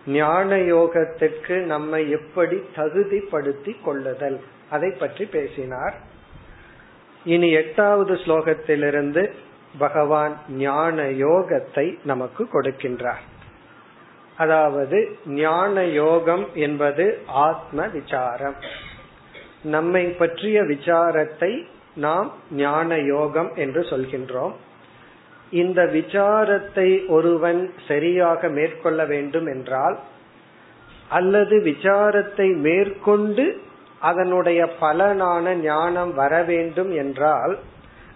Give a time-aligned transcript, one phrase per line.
[0.06, 4.40] ஞான யோகத்திற்கு நம்மை எப்படி தகுதிப்படுத்தி கொள்ளுதல்.
[4.70, 5.94] அதை பற்றி பேசினார்.
[7.24, 9.30] இனி எட்டாவது ஸ்லோகத்திலிருந்து
[9.78, 13.22] பகவான் ஞான யோகத்தை நமக்கு கொடுக்கின்றார்.
[14.36, 18.54] அதாவது ஞான யோகம் என்பது ஆத்ம விசாரம்.
[19.62, 24.52] நம்மை பற்றிய விசாரத்தை நாம் ஞான யோகம் என்று சொல்கின்றோம்.
[25.54, 29.96] இந்த விசாரத்தை ஒருவன் சரியாக மேற்கொள்ள வேண்டும் என்றால்
[31.08, 33.44] அல்லது விசாரத்தை மேற்கொண்டு
[34.00, 37.54] அதனுடைய பலனான ஞானம் வர வேண்டும் என்றால்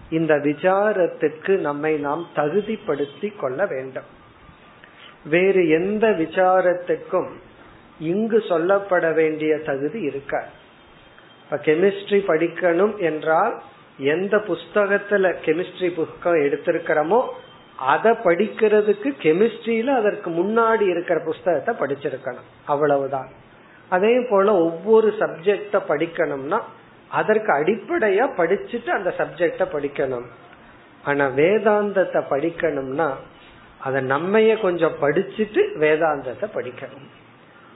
[0.09, 4.07] இந்த விசாரத்துக்கு நம்மை நாம் தகுதிப்படுத்தி கொள்ள வேண்டும்.
[5.25, 7.29] வேறு எந்த விசாரத்துக்கும்
[8.11, 10.33] இங்கு சொல்லப்பட வேண்டிய தகுதி இருக்க
[11.43, 13.55] இப்ப கெமிஸ்ட்ரி படிக்கணும் என்றால்
[13.99, 17.27] எந்த புஸ்தகத்துல கெமிஸ்ட்ரி புத்தகம் எடுத்திருக்கிறோமோ
[17.75, 22.47] அதை படிக்கிறதுக்கு கெமிஸ்ட்ரியில அதற்கு முன்னாடி இருக்கிற புஸ்தகத்தை படிச்சிருக்கணும்.
[22.65, 23.29] அவ்வளவுதான்.
[23.89, 26.59] அதே போல ஒவ்வொரு சப்ஜெக்ட படிக்கணும்னா
[27.09, 30.25] அதற்கு அடிப்படையா படிச்சுட்டு அந்த சப்ஜெக்ட படிக்கணும்.
[31.03, 33.11] ஆனா வேதாந்தத்தை படிக்கணும்னா
[33.77, 37.07] அத நம்மைய கொஞ்சம் படிச்சுட்டு வேதாந்தத்தை படிக்கணும்.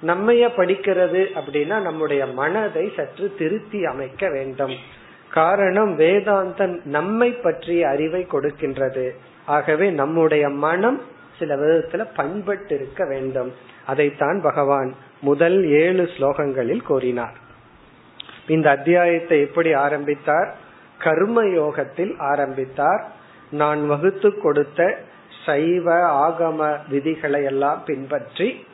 [0.05, 5.01] நம்மைய படிக்கிறது அப்படின்னா நம்முடைய மனதை சற்று திருத்தி அமைக்க வேண்டும்.
[5.33, 9.09] காரணம் வேதாந்தம் நம்மை பற்றிய அறிவை கொடுக்கின்றது.
[9.45, 11.01] ஆகவே நம்முடைய மனம்
[11.39, 13.53] சில விதத்துல பண்பட்டு இருக்க வேண்டும்.
[13.85, 17.37] அதைத்தான் பகவான் முதல் ஏழு ஸ்லோகங்களில் கூறினார்.
[18.47, 20.55] இந்த அத்தியாயத்தை எப்படி ஆரம்பித்தார்?
[20.99, 23.11] கர்ம யோகத்தில் ஆரம்பித்தார்.
[23.51, 24.97] நான் வகுத்து கொடுத்த
[25.45, 25.95] சைவ
[26.27, 28.65] ஆகம விதிகளை எல்லாம் பின்பற்றி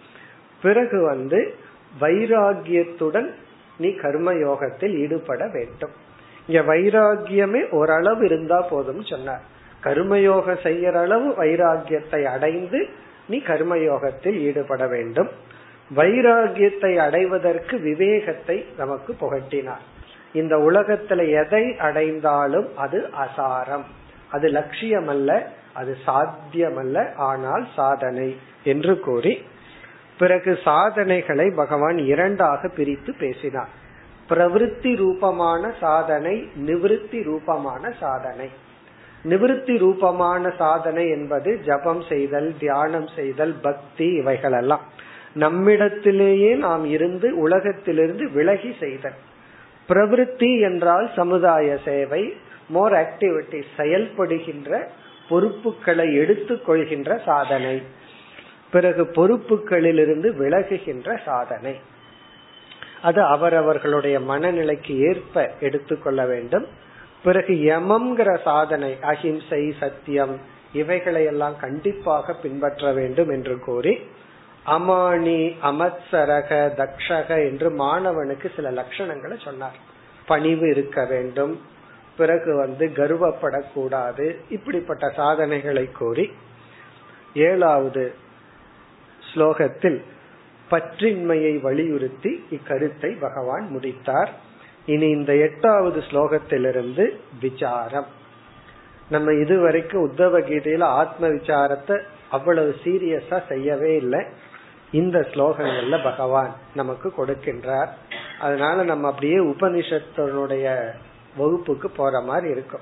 [0.61, 1.55] பிறகு வந்து
[1.99, 3.29] வைராகியத்துடன்
[3.77, 6.07] நீ கர்ம யோகத்தில் ஈடுபட வேண்டும்.
[6.49, 9.43] இங்க வைராகியமே ஓரளவு இருந்தா போதும் சொன்னார்.
[9.83, 12.79] கர்மயோக செய்யற அளவு வைராகியத்தை அடைந்து
[13.27, 15.29] நீ கர்மயோகத்தில் ஈடுபட வேண்டும்.
[15.95, 19.83] வைராகியத்தை அடைவதற்கு விவேகத்தை நமக்கு புகட்டினார்.
[20.33, 23.85] இந்த உலகத்துல எதை அடைந்தாலும் அது அசாரம்.
[24.29, 25.29] அது லட்சியம் அல்ல
[25.73, 28.29] அது சாத்தியமல்ல ஆனால் சாதனை
[28.63, 29.33] என்று கூறி
[30.17, 33.71] பிறகு சாதனைகளை பகவான் இரண்டாக பிரித்து பேசினார்.
[34.29, 38.49] பிரவிற்த்தி ரூபமான சாதனை நிவிருத்தி ரூபமான சாதனை.
[39.25, 44.81] நிவிருத்தி ரூபமான சாதனை என்பது ஜபம் செய்தல் தியானம் செய்தல் பக்தி இவைகளெல்லாம்.
[45.33, 49.17] நம்மிடத்திலேயே நாம் இருந்து உலகத்திலிருந்து விலகி செய்தல்.
[49.89, 52.33] பிரவிற்த்தி என்றால் சமுதாய சேவை
[52.69, 54.87] மோர் ஆக்டிவிட்டி செயல்படுகின்ற
[55.29, 57.81] பொறுப்புகளை எடுத்துக்கொள்கின்ற சாதனை.
[58.71, 61.75] பிறகு பொறுப்புகளிலிருந்து விலகுகின்ற சாதனை.
[63.01, 66.67] அது அவரவர்களுடைய மனநிலைக்கு ஏற்ப எடுத்துக்கொள்ள வேண்டும்.
[67.23, 70.39] பிறகு யமம்ங்கிற சாதனை அஹிம்சை சத்தியம்
[70.73, 73.99] இவைகளை எல்லாம் கண்டிப்பாக பின்பற்ற வேண்டும் என்று கூறி
[74.65, 79.75] அமானி அமத்சரக தக்ஷக என்று மாணவனுக்கு சில லட்சணங்களை சொன்னார்.
[80.25, 81.61] பணிவு இருக்க வேண்டும்.
[82.17, 84.35] பிறகு வந்து கர்வப்படக்கூடாது.
[84.49, 86.31] இப்படிப்பட்ட சாதனைகளை கூறி
[87.33, 88.13] ஏழாவது
[89.33, 90.03] ஸ்லோகத்தில்
[90.71, 94.31] பற்றின்மையை வலியுறுத்தி இக்கருத்தை பகவான் முடித்தார்.
[94.85, 97.09] இனி இந்த எட்டாவது ஸ்லோகத்திலிருந்து
[97.41, 98.05] விசாரம்.
[99.09, 104.25] நம்ம இதுவரைக்கும் உத்தவ கீதையில ஆத்ம விசாரத்தை அவ்வளவு சீரியஸா செய்யவே இல்லை.
[104.91, 107.89] இந்த ஸ்லோகங்கள்ல பகவான் நமக்கு கொடுக்கின்றார்.
[108.39, 110.91] அதனால நம்ம அப்படியே உபனிஷத்தினுடைய
[111.37, 112.81] வகுப்புக்கு போற மாதிரி இருக்கும்.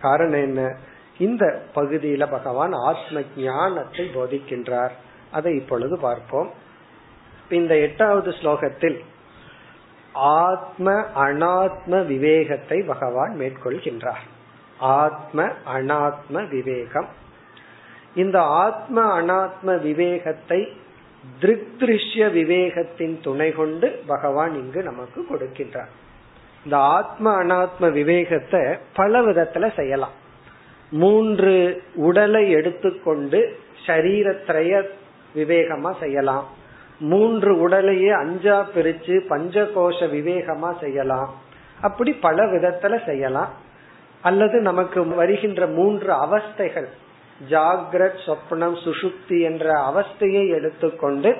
[0.00, 0.76] காரணம் என்ன?
[1.18, 4.90] இந்த பகுதியில பகவான் ஆத்ம ஞானத்தை போதிக்கின்றார்.
[5.30, 6.50] அதை இப்பொழுது பார்ப்போம்.
[7.50, 8.98] இந்த எட்டாவது ஸ்லோகத்தில்
[10.12, 14.24] ஆத்ம அனாத்ம விவேகத்தை பகவான் மேற்கொள்கின்றார்.
[14.78, 17.08] ஆத்ம அனாத்ம விவேகம்.
[18.14, 20.72] இந்த ஆத்ம அனாத்ம விவேகத்தை
[21.42, 25.92] திருஷ்ய விவேகத்தின் துணை கொண்டு பகவான் இங்கு நமக்கு கொடுக்கின்றார்.
[26.64, 30.12] இந்த ஆத்ம அனாத்ம விவேகத்தை பல விதத்துல செய்யலாம்.
[30.90, 34.88] மூன்று உடலை எடுத்துக்கொண்டு சரீரத்திரைய
[35.34, 36.46] விவேகமா செய்யலாம்.
[36.98, 41.34] மூன்று உடலையே அஞ்சா பிரிச்சு பஞ்சகோஷ விவேகமா செய்யலாம்.
[41.80, 43.48] அப்படி பல விதத்துல செய்யலாம்.
[44.22, 46.86] அல்லது நமக்கு வருகின்ற மூன்று அவஸ்தைகள்.
[47.48, 51.36] ஜாகிரத் சொப்னம் சுசுப்தி என்ற அவஸ்தையை எடுத்துக்கொண்டு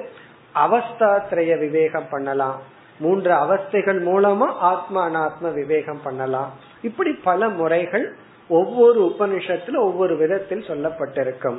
[0.54, 2.60] அவஸ்தாத்திரைய விவேகம் பண்ணலாம்.
[2.98, 6.52] மூன்று அவஸ்தைகள் மூலமா ஆத்மா அனாத்ம விவேகம் பண்ணலாம்.
[6.82, 8.14] இப்படி பல முறைகள்
[8.48, 11.56] ஒவ்வொரு உபனிஷத்துல ஒவ்வொரு விதத்தில் சொல்லப்பட்டிருக்கும்.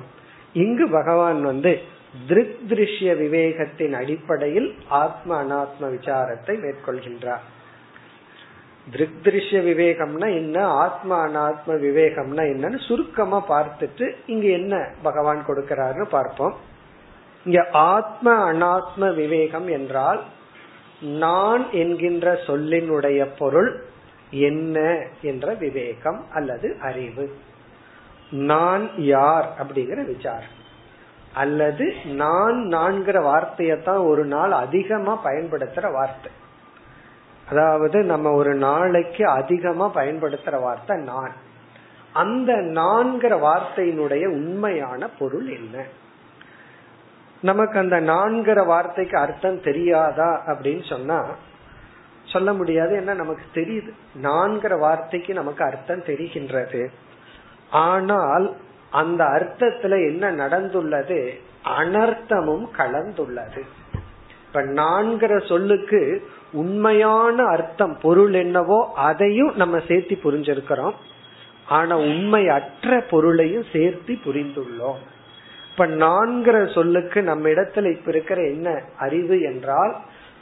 [0.54, 1.80] இங்கு பகவான் வந்து
[2.28, 7.46] திருக் திருஷ்ய விவேகத்தின் அடிப்படையில் ஆத்ம அனாத்ம விசாரத்தை மேற்கொள்கின்றார்.
[9.24, 10.66] திருஷ்ய விவேகம்னா என்ன?
[10.66, 16.56] ஆத்ம அனாத்ம விவேகம்னா என்னன்னு சுருக்கமா பார்த்துட்டு இங்க என்ன பகவான் கொடுக்கிறாருன்னு பார்ப்போம்.
[17.46, 20.24] இங்க ஆத்ம அனாத்ம விவேகம் என்றால்
[21.02, 23.84] நான் என்கின்ற சொல்லினுடைய பொருள்
[24.30, 27.38] என்ன என்ற விவேகம் அல்லது அறிவு.
[28.32, 30.58] நான் யார் அப்படிங்கிற விசாரம்.
[31.34, 36.32] அல்லது நான் நான்கிற வார்த்தையத்தான் ஒரு நாள் அதிகமா பயன்படுத்துற வார்த்தை.
[37.50, 41.32] அதாவது நம்ம ஒரு நாளைக்கு அதிகமா பயன்படுத்துற வார்த்தை நான்.
[42.14, 45.84] அந்த நான்கிற வார்த்தையினுடைய உண்மையான பொருள் என்ன?
[47.42, 51.26] நமக்கு அந்த நான்கிற வார்த்தைக்கு அர்த்தம் தெரியாதா அப்படின்னு சொன்னா
[52.24, 52.96] சொல்ல முடியாது.
[52.96, 53.14] என்ன?
[53.14, 53.92] நமக்கு தெரியுது.
[54.24, 56.88] நான்கிற வார்த்தைக்கு நமக்கு அர்த்தம் தெரிகின்றது.
[57.70, 58.49] ஆனால்
[58.92, 61.30] அந்த அர்த்தத்துல என்ன நடந்துள்ளது?
[61.78, 63.62] அனர்த்தமும் கலந்துள்ளது.
[64.48, 70.94] இப்ப நான்கிற சொல்லுக்கு உண்மையான அர்த்தம் பொருள் என்னவோ அதையும் நம்ம சேர்த்து புரிஞ்சிருக்கிறோம்.
[71.68, 75.00] ஆனா உண்மை அற்ற பொருளையும் சேர்த்து புரிந்துள்ளோம்.
[75.72, 79.96] இப்ப நான்கிற சொல்லுக்கு நம்ம இடத்துல இப்ப இருக்கிற என்ன அறிவு என்றால்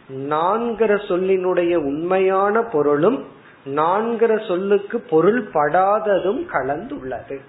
[0.10, 3.26] நான்கிற சொல்லினுடைய உண்மையான பொருளும்
[3.66, 7.40] நான்கிற சொல்லுக்கு பொருள் படாததும் கலந்துள்ளது.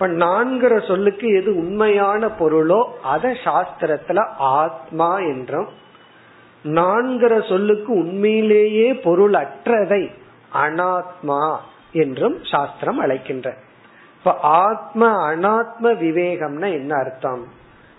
[0.00, 5.68] இப்ப நான்கிற சொல்லுக்கு எது உண்மையான பொருளோ அத சாஸ்திரத்துல ஆத்மா என்றும்
[6.64, 10.10] நான்கிற சொல்லுக்கு உண்மையிலேயே பொருள் அற்றதை
[10.54, 11.56] அனாத்மா
[11.92, 13.54] என்றும் சாஸ்திரம் அழைக்கின்ற.
[14.18, 17.46] இப்ப ஆத்ம அனாத்ம விவேகம்னா என்ன அர்த்தம்?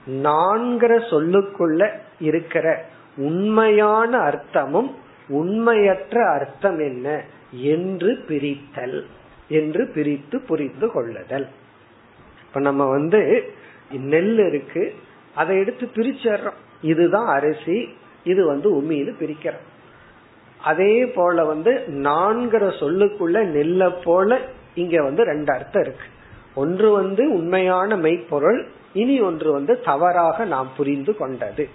[0.08, 2.86] நான்கிற சொல்லுக்குள்ள இருக்கிற
[3.18, 4.92] உண்மையான அர்த்தமும்
[5.28, 7.24] உண்மையற்ற அர்த்தம் என்ன?
[7.52, 9.06] என்று பிரித்தல்
[9.48, 11.48] என்று பிரித்து புரிந்து கொள்ளுதல்.
[12.50, 13.54] இப்ப நம்ம வந்து
[13.92, 14.96] நெல் இருக்கு
[15.36, 17.78] அதை எடுத்து பிரிச்சர்றோம் இதுதான் அரிசி
[18.24, 19.68] இது வந்து உமின்னு பிரிக்கிறோம்.
[20.62, 24.40] அதே போல வந்து நான்கிற சொல்லுக்குள்ள நெல்ல போல
[24.76, 26.08] இங்க வந்து ரெண்டு அர்த்தம் இருக்கு.
[26.56, 31.70] ஒன்று வந்து உண்மையான மெய்ப்பொருள் இனி ஒன்று வந்து தவறாக நாம் புரிந்து கொண்டது.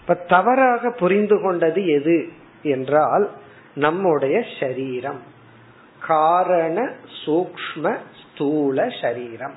[0.00, 2.28] இப்ப தவறாக புரிந்து கொண்டது எது
[2.62, 3.30] என்றால்
[3.74, 5.20] நம்முடைய சரீரம்.
[6.06, 9.56] காரண சூக்ம ஸ்தூல சரீரம்.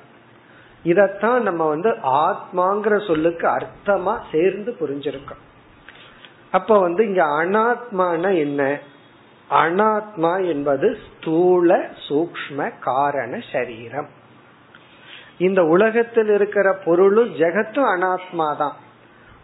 [0.84, 5.42] இதத்தான் நம்ம வந்து ஆத்மாங்கிற சொல்லுக்கு அர்த்தமா சேர்ந்து புரிஞ்சிருக்கோம்.
[6.50, 8.78] அப்ப வந்து இங்க அனாத்மான என்ன?
[9.50, 14.08] அனாத்மா என்பது ஸ்தூல சூக்ம காரண சரீரம்.
[15.38, 18.74] இந்த உலகத்தில் இருக்கிற பொருளும் ஜெகத்தும் அனாத்மா தான்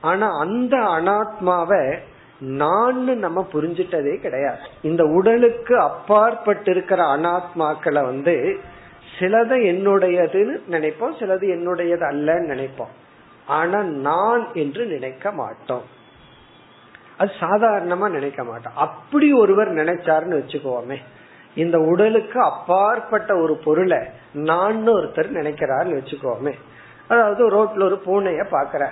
[0.00, 1.98] ஆனா அந்த அனாத்மாவை
[2.38, 4.58] நான் நம்ம புரிஞ்சிட்டதே கிடையாது.
[4.82, 8.60] இந்த உடலுக்கு அப்பாற்பட்டு இருக்கிற அனாத்மாக்களை வந்து
[9.18, 12.94] சிலது என்னுடையதுன்னு நினைப்போம் சிலது என்னுடையது அல்லன்னு நினைப்போம்.
[13.46, 15.84] ஆனா நான் என்று நினைக்க மாட்டோம்.
[17.16, 18.76] அது சாதாரணமா நினைக்க மாட்டோம்.
[18.76, 20.96] அப்படி ஒருவர் நினைச்சாருன்னு வச்சுக்கோமே
[21.54, 23.98] இந்த உடலுக்கு அப்பாற்பட்ட ஒரு பொருளை
[24.32, 26.54] நான் ஒருத்தர் நினைக்கிறாருன்னு வச்சுக்கோமே.
[27.08, 28.88] அதாவது ரோட்ல ஒரு பூனைய பாக்குற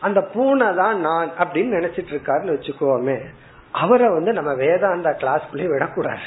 [0.00, 3.20] அந்த பூனை தான் நான் அப்படின்னு நினைச்சிட்டு இருக்காருன்னு வச்சுக்கோமே
[3.70, 6.26] அவரை வந்து நம்ம வேதாந்தா கிளாஸ்க்குள்ளே விடக்கூடாது.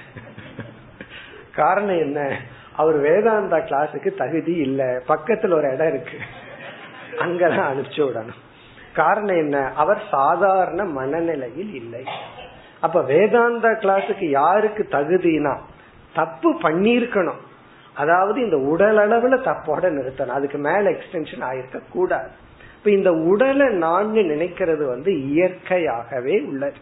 [1.56, 2.38] காரணம் என்ன?
[2.76, 5.02] அவர் வேதாந்தா கிளாஸுக்கு தகுதி இல்ல.
[5.08, 6.18] பக்கத்துல ஒரு இடம் இருக்கு.
[7.20, 8.42] அங்கதான் அனுப்பிச்சு விடணும்.
[8.94, 9.72] காரணம் என்ன?
[9.76, 12.04] அவர் சாதாரண மனநிலையில் இல்லை.
[12.82, 15.58] அப்ப வேதாந்தா கிளாஸுக்கு யாருக்கு தகுதினா?
[16.14, 17.42] தப்பு பண்ணிருக்கணும்
[17.96, 20.28] அதாவது இந்த உடல் அளவுல தப்போட நிறுத்தணும்.
[20.28, 22.28] அதுக்கு மேல எக்ஸ்டென்ஷன் ஆயிருக்க கூடாது.
[22.78, 26.74] இப்ப இந்த உடலை நான் நினைக்கிறது வந்து இயற்கையாகவே உள்ளது.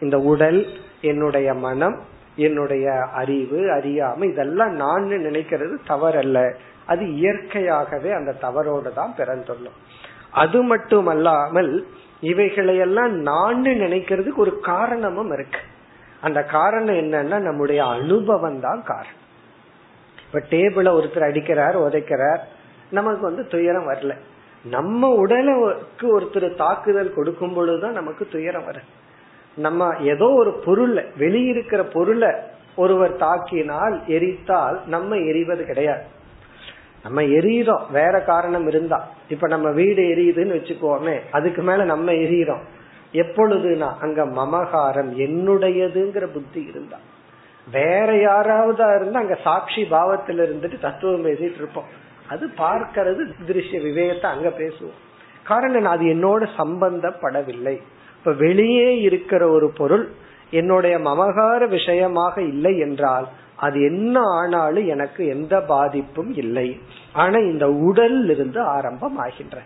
[0.00, 0.66] இந்த உடல்
[1.00, 2.00] என்னுடைய மனம்
[2.46, 2.86] என்னுடைய
[3.20, 6.38] அறிவு அறியாம இதெல்லாம் நான் நினைக்கிறது தவறல்ல.
[6.86, 9.78] அது இயற்கையாகவே அந்த தவறோடு தான் பிறந்துள்ளோம்.
[10.32, 11.72] அது மட்டுமல்லாமல்
[12.20, 15.62] இவைகளையெல்லாம் நான் நினைக்கிறதுக்கு ஒரு காரணமும் இருக்கு.
[16.20, 19.22] அந்த காரணம் என்னன்னா நம்முடைய அனுபவம் தான் காரணம்.
[20.26, 22.42] இப்ப டேபிள ஒருத்தர் அடிக்கிறார் உதைக்கிறார்
[22.90, 24.14] நமக்கு வந்து துயரம் வரல.
[24.64, 28.88] நம்ம உடலுக்கு ஒருத்தர் தாக்குதல் கொடுக்கும் பொழுதுதான் நமக்கு துயரம் வருது
[29.58, 32.28] நம்ம ஏதோ ஒரு பொருளை வெளியிருக்கிற பொருளை
[32.76, 36.02] ஒருவர் தாக்கினால் எரித்தால் நம்ம எரிவது கிடையாது.
[37.02, 39.08] நம்ம எரியிறோம் வேற காரணம் இருந்தா.
[39.28, 42.62] இப்ப நம்ம வீடு எரியுதுன்னு வச்சுக்கோமே அதுக்கு மேல நம்ம எரியிறோம்.
[43.12, 46.96] எப்பொழுதுனா அங்க மமகாரம் என்னுடையதுங்கிற புத்தி இருந்தா.
[47.72, 51.84] வேற யாராவது இருந்தா அங்க சாட்சி பாவத்துல இருந்துட்டு தத்துவம் பேசிட்டு இருப்போம்.
[52.28, 54.98] அது பார்க்கறது திருஷ்ய விவேகத்தை அங்க பேசுவோம்.
[55.44, 57.80] காரணம் அது என்னோட சம்பந்தப்படவில்லை.
[58.18, 60.08] இப்ப வெளியே இருக்கிற ஒரு பொருள்
[60.50, 66.80] என்னுடைய மமகார விஷயமாக இல்லை என்றால் அது என்ன ஆனாலும் எனக்கு எந்த பாதிப்பும் இல்லை.
[67.12, 69.58] ஆனா இந்த உடல் இருந்து ஆரம்பம் ஆகின்ற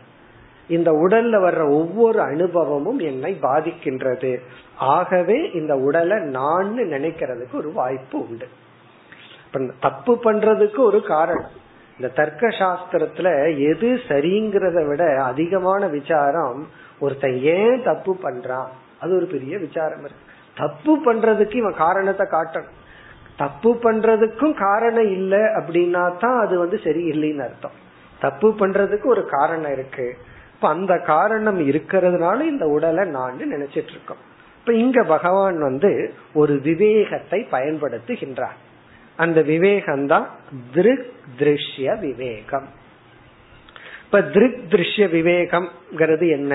[0.69, 4.39] இந்த உடல்ல வர்ற ஒவ்வொரு அனுபவமும் என்னை பாதிக்கின்றது.
[4.77, 8.47] ஆகவே இந்த உடலை நான் நினைக்கிறதுக்கு ஒரு வாய்ப்பு உண்டு.
[9.81, 11.51] தப்பு பண்றதுக்கு ஒரு காரணம்.
[12.01, 13.29] இந்த தர்க்க சாஸ்திரத்துல
[13.71, 16.67] எது சரிங்கிறத விட அதிகமான விசாரம்
[17.03, 18.71] ஒருத்தன் ஏன் தப்பு பண்றான்?
[19.01, 20.31] அது ஒரு பெரிய விசாரம் இருக்கு.
[20.57, 22.81] தப்பு பண்றதுக்கு இவன் காரணத்தை காட்டணும்.
[23.37, 27.79] தப்பு பண்றதுக்கும் காரணம் இல்லை அப்படின்னா தான் அது வந்து சரி இல்லைன்னு அர்த்தம்.
[28.21, 30.07] தப்பு பண்றதுக்கு ஒரு காரணம் இருக்கு.
[30.55, 34.23] இப்ப அந்த காரணம் இருக்கிறதுனால இந்த உடலை நான் நினைச்சிட்டு இருக்கோம்.
[34.61, 38.59] இப்ப இங்க பகவான் வந்து ஒரு விவேகத்தை பயன்படுத்துகின்றார்.
[39.17, 40.27] அந்த விவேகம் தான்
[40.73, 42.69] திருக் திருஷ்ய விவேகம்.
[44.05, 46.53] இப்ப திருக் திருஷ்ய விவேகம்ங்கிறது என்ன?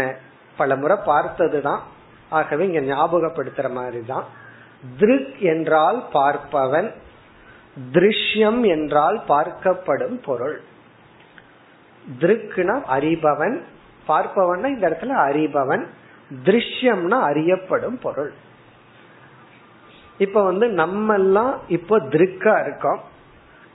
[0.57, 1.81] பல முறை பார்த்ததுதான்.
[2.29, 4.25] ஆகவே இங்க ஞாபகப்படுத்துற மாதிரி தான்
[4.97, 6.89] திருக் என்றால் பார்ப்பவன்
[7.93, 10.57] திருஷ்யம் என்றால் பார்க்கப்படும் பொருள்.
[12.19, 13.57] திருக்குனா அறிபவன்
[14.07, 15.83] பார்ப்பவன் இந்த இடத்துல அறிபவன்
[16.45, 18.31] திருஷ்யம்னா அறியப்படும் பொருள்.
[20.17, 23.01] இப்ப வந்து நம்ம எல்லாம் இப்ப திருக்கா இருக்கோம்.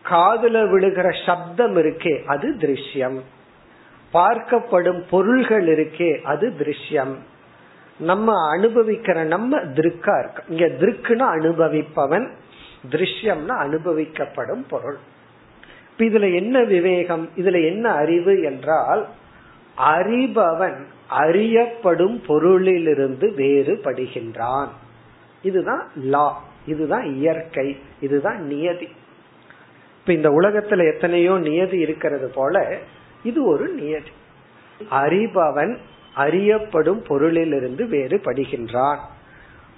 [0.05, 3.19] காதுல விழுகிற சப்தம் இருக்கே அது திருஷ்யம்.
[4.12, 7.14] பார்க்கப்படும் பொருள்கள் இருக்கே அது திருஷ்யம்.
[7.99, 12.26] நம்ம அனுபவிக்கிற நம்ம திருக்கா இருக்கு இங்க திருக்குன்னா அனுபவிப்பவன்
[12.90, 14.97] திருஷ்யம்னா அனுபவிக்கப்படும் பொருள்.
[15.90, 19.09] இப்ப இதுல என்ன விவேகம் இதுல என்ன அறிவு என்றால்
[19.78, 20.78] அறிபவன்
[21.09, 24.69] அறியப்படும் பொருளிலிருந்து வேறுபடுகின்றான்.
[25.42, 28.88] இதுதான் லா இதுதான் இயற்கை இதுதான் நியதி.
[30.00, 32.78] இப்ப இந்த உலகத்துல எத்தனையோ நியதி இருக்கிறது போல
[33.23, 34.11] இது ஒரு நியதி.
[34.91, 35.76] அறிபவன்
[36.14, 38.99] அறியப்படும் பொருளிலிருந்து வேறுபடுகின்றான்.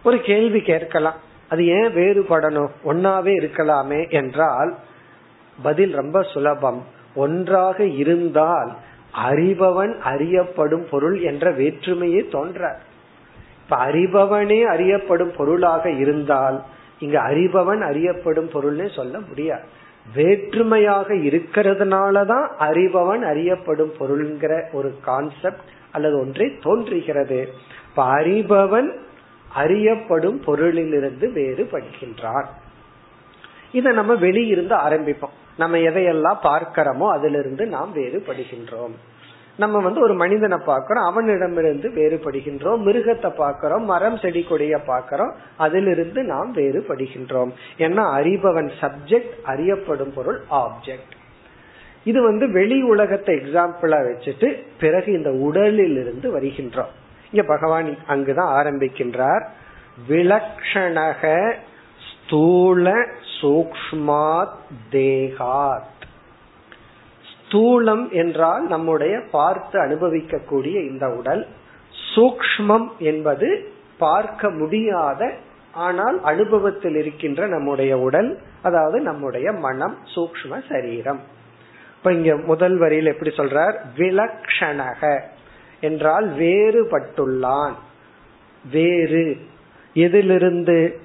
[0.04, 1.14] ஒரு கேள்வி கேட்கலாம்.
[1.48, 2.68] அது ஏன் வேறுபடணும்?
[2.84, 4.76] ஒன்னாவே இருக்கலாமே என்றால்
[5.62, 6.84] பதில் ரொம்ப சுலபம்.
[7.14, 8.76] ஒன்றாக இருந்தால்
[9.28, 12.82] அறிபவன் அறியப்படும் பொருள் என்ற வேற்றுமையே தோன்றார்
[13.62, 16.62] இப்ப அறிபவனே அறியப்படும் பொருளாக இருந்தால்
[16.98, 19.62] இங்க அறிபவன் அறியப்படும் பொருள்னு சொல்ல முடியாது.
[20.14, 27.49] வேற்றுமையாக இருக்கிறதுனாலதான் அறிபவன் அறியப்படும் பொருள்ங்கிற ஒரு கான்செப்ட் அல்லது ஒன்றை தோன்றுகிறது.
[27.88, 28.96] இப்ப அறிபவன்
[29.52, 32.46] அறியப்படும் பொருளிலிருந்து வேறுபடுகின்றான்
[33.73, 35.34] இதை நம்ம வெளியிருந்து ஆரம்பிப்போம்.
[35.56, 38.94] நம்ம எதையெல்லாம் பார்க்கிறோமோ அதிலிருந்து நாம் வேறுபடுகின்றோம்.
[39.56, 46.54] நம்ம வந்து ஒரு மனிதனை பார்க்கிறோம் அவனிடமிருந்து வேறுபடுகின்றோம் மிருகத்தை பார்க்கிறோம் மரம் செடி கொடிய பார்க்கிறோம் அதிலிருந்து நாம்
[46.54, 47.50] வேறுபடுகின்றோம்.
[47.78, 51.14] ஏன்னா அறிபவன் சப்ஜெக்ட் அறியப்படும் பொருள் ஆப்ஜெக்ட்
[52.04, 56.92] இது வந்து வெளி உலகத்தை எக்ஸாம்பிளா வச்சுட்டு பிறகு இந்த உடலில் இருந்து வருகின்றோம்.
[57.30, 59.44] இங்க பகவான் அங்குதான் ஆரம்பிக்கின்றார்.
[60.08, 61.52] விலக்ஷணக
[62.08, 63.06] ஸ்தூல
[63.40, 64.58] சூக்மாத்
[64.92, 65.93] தேகாத்.
[67.54, 71.46] ஸ்தூலம் என்றால் நம்முடைய பார்த்து அனுபவிக்கக்கூடிய இந்த உடல்.
[72.14, 75.32] சூக்மம் என்பது பார்க்க முடியாத
[75.73, 81.20] ஆனால் அனுபவத்தில் இருக்கின்ற நம்முடைய உடல் அதாவது நம்முடைய மனம் சூக்ம சரீரம்.
[81.96, 83.75] இப்ப இங்க முதல் வரியில் எப்படி சொல்றார்?
[83.96, 85.20] விலக்ஷணக
[85.80, 87.73] என்றால் வேறுபட்டுள்ளான்.
[88.70, 89.37] வேறு.
[89.94, 91.00] எதிலிருந்து?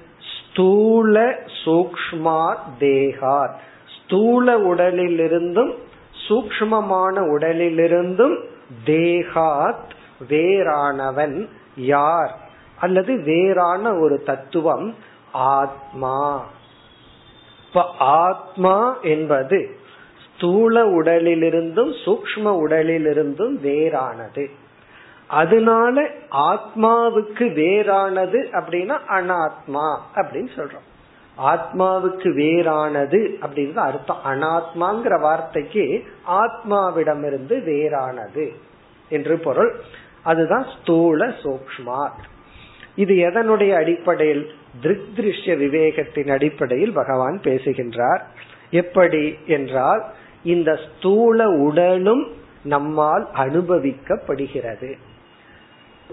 [0.52, 3.54] ஸ்தூல சூக்மா தேகாத்.
[4.04, 5.74] ஸ்தூல உடலிலிருந்தும்
[6.28, 8.44] சூக்மமான உடலிலிருந்தும்
[8.86, 9.90] தேகாத்
[10.28, 12.38] வேறானவன் யார்?
[12.78, 14.94] அல்லது வேறான ஒரு தத்துவம்
[15.32, 16.46] ஆத்மா.
[17.68, 19.78] இப்ப ஆத்மா என்பது
[20.36, 24.50] ஸ்தூல உடலிலிருந்தும் சூக்ம உடலிலிருந்தும் வேறானது.
[25.26, 30.88] அதனால ஆத்மாவுக்கு வேறானது அப்படின்னா அனாத்மா அப்படின்னு சொல்றோம்.
[31.42, 34.22] ஆத்மாவுக்கு வேறானது அப்படின்னு அர்த்தம்.
[34.24, 38.52] அனாத்மாங்கிற வார்த்தைக்கு ஆத்மாவிடமிருந்து வேறானது
[39.08, 39.80] என்று பொருள்.
[40.22, 42.10] அதுதான் ஸ்தூல சூக்மா
[42.94, 44.50] இது எதனுடைய அடிப்படையில்?
[44.82, 48.26] திருக் திருஷ்ய விவேகத்தின் அடிப்படையில் பகவான் பேசுகின்றார்.
[48.70, 50.04] எப்படி என்றால்
[50.42, 52.32] இந்த ஸ்தூல உடலும்
[52.62, 54.90] நம்மால் அனுபவிக்கப்படுகிறது.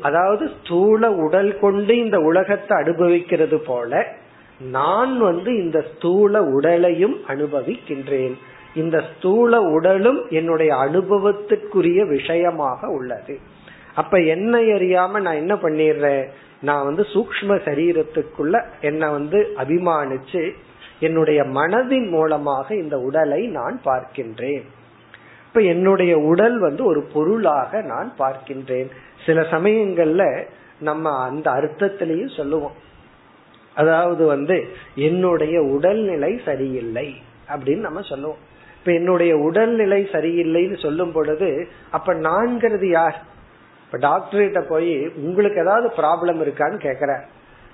[0.01, 4.05] அதாவது ஸ்தூல உடல் கொண்டு இந்த உலகத்தை அனுபவிக்கிறது போல
[4.59, 8.33] நான் வந்து இந்த ஸ்தூல உடலையும் அனுபவிக்கின்றேன்.
[8.75, 13.39] இந்த ஸ்தூல உடலும் என்னுடைய அனுபவத்துக்குரிய விஷயமாக உள்ளது.
[13.95, 16.27] அப்ப என்னை அறியாம நான் என்ன பண்ணிடுறேன்?
[16.61, 20.51] நான் வந்து சூக்ம சரீரத்துக்குள்ள என்ன வந்து அபிமானிச்சு
[20.99, 24.63] என்னுடைய மனதின் மூலமாக இந்த உடலை நான் பார்க்கின்றேன்.
[25.47, 28.87] இப்ப என்னுடைய உடல் வந்து ஒரு பொருளாக நான் பார்க்கின்றேன்.
[29.25, 30.43] சில சமயங்கள்ல
[30.79, 32.85] நம்ம அந்த அர்த்தத்திலையும் சொல்லுவோம்.
[33.77, 34.57] அதாவது வந்து
[35.07, 37.07] என்னுடைய உடல்நிலை சரியில்லை
[37.51, 38.41] அப்படின்னு நம்ம சொல்லுவோம்.
[38.79, 41.49] இப்ப என்னுடைய உடல்நிலை சரியில்லைன்னு சொல்லும் பொழுது
[41.91, 43.17] அப்ப நான்கிறது யார்?
[43.85, 47.11] இப்ப டாக்டர்கிட்ட போய் உங்களுக்கு ஏதாவது ப்ராப்ளம் இருக்கான்னு கேக்குற.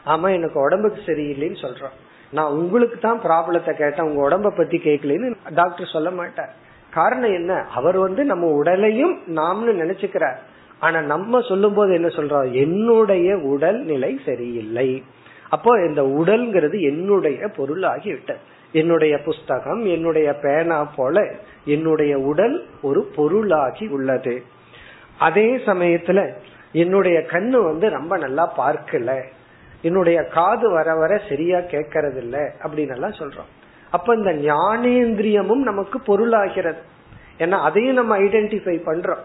[0.06, 1.96] ஆமா எனக்கு உடம்புக்கு சரியில்லைன்னு சொல்றோம்.
[2.32, 4.08] நான் உங்களுக்கு தான் ப்ராப்ளத்தை கேட்டேன்.
[4.08, 6.54] உங்க உடம்ப பத்தி கேட்கலன்னு டாக்டர் சொல்ல மாட்டார்.
[6.92, 7.54] காரணம் என்ன?
[7.76, 10.40] அவர் வந்து நம்ம உடலையும் நாம்னு நினைச்சுக்கிறார்.
[10.80, 12.48] ஆனா நம்ம சொல்லும் போது என்ன சொல்றோம்?
[12.52, 14.88] என்னுடைய உடல் நிலை சரியில்லை.
[15.54, 18.42] அப்போ இந்த உடல்ங்கிறது என்னுடைய பொருள் ஆகிவிட்டது
[18.72, 21.18] என்னுடைய புஸ்தகம் என்னுடைய பேனா போல
[21.66, 24.36] என்னுடைய உடல் ஒரு பொருளாகி உள்ளது.
[25.18, 26.20] அதே சமயத்துல
[26.72, 29.10] என்னுடைய கண்ணு வந்து ரொம்ப நல்லா பார்க்கல.
[29.82, 33.52] என்னுடைய காது வர வர சரியா கேட்கறது இல்ல அப்படின்னு எல்லாம் சொல்றோம்.
[33.92, 36.82] அப்ப இந்த ஞானேந்திரியமும் நமக்கு பொருளாகிறது.
[37.38, 39.24] ஏன்னா அதையும் நம்ம ஐடென்டிஃபை பண்றோம்.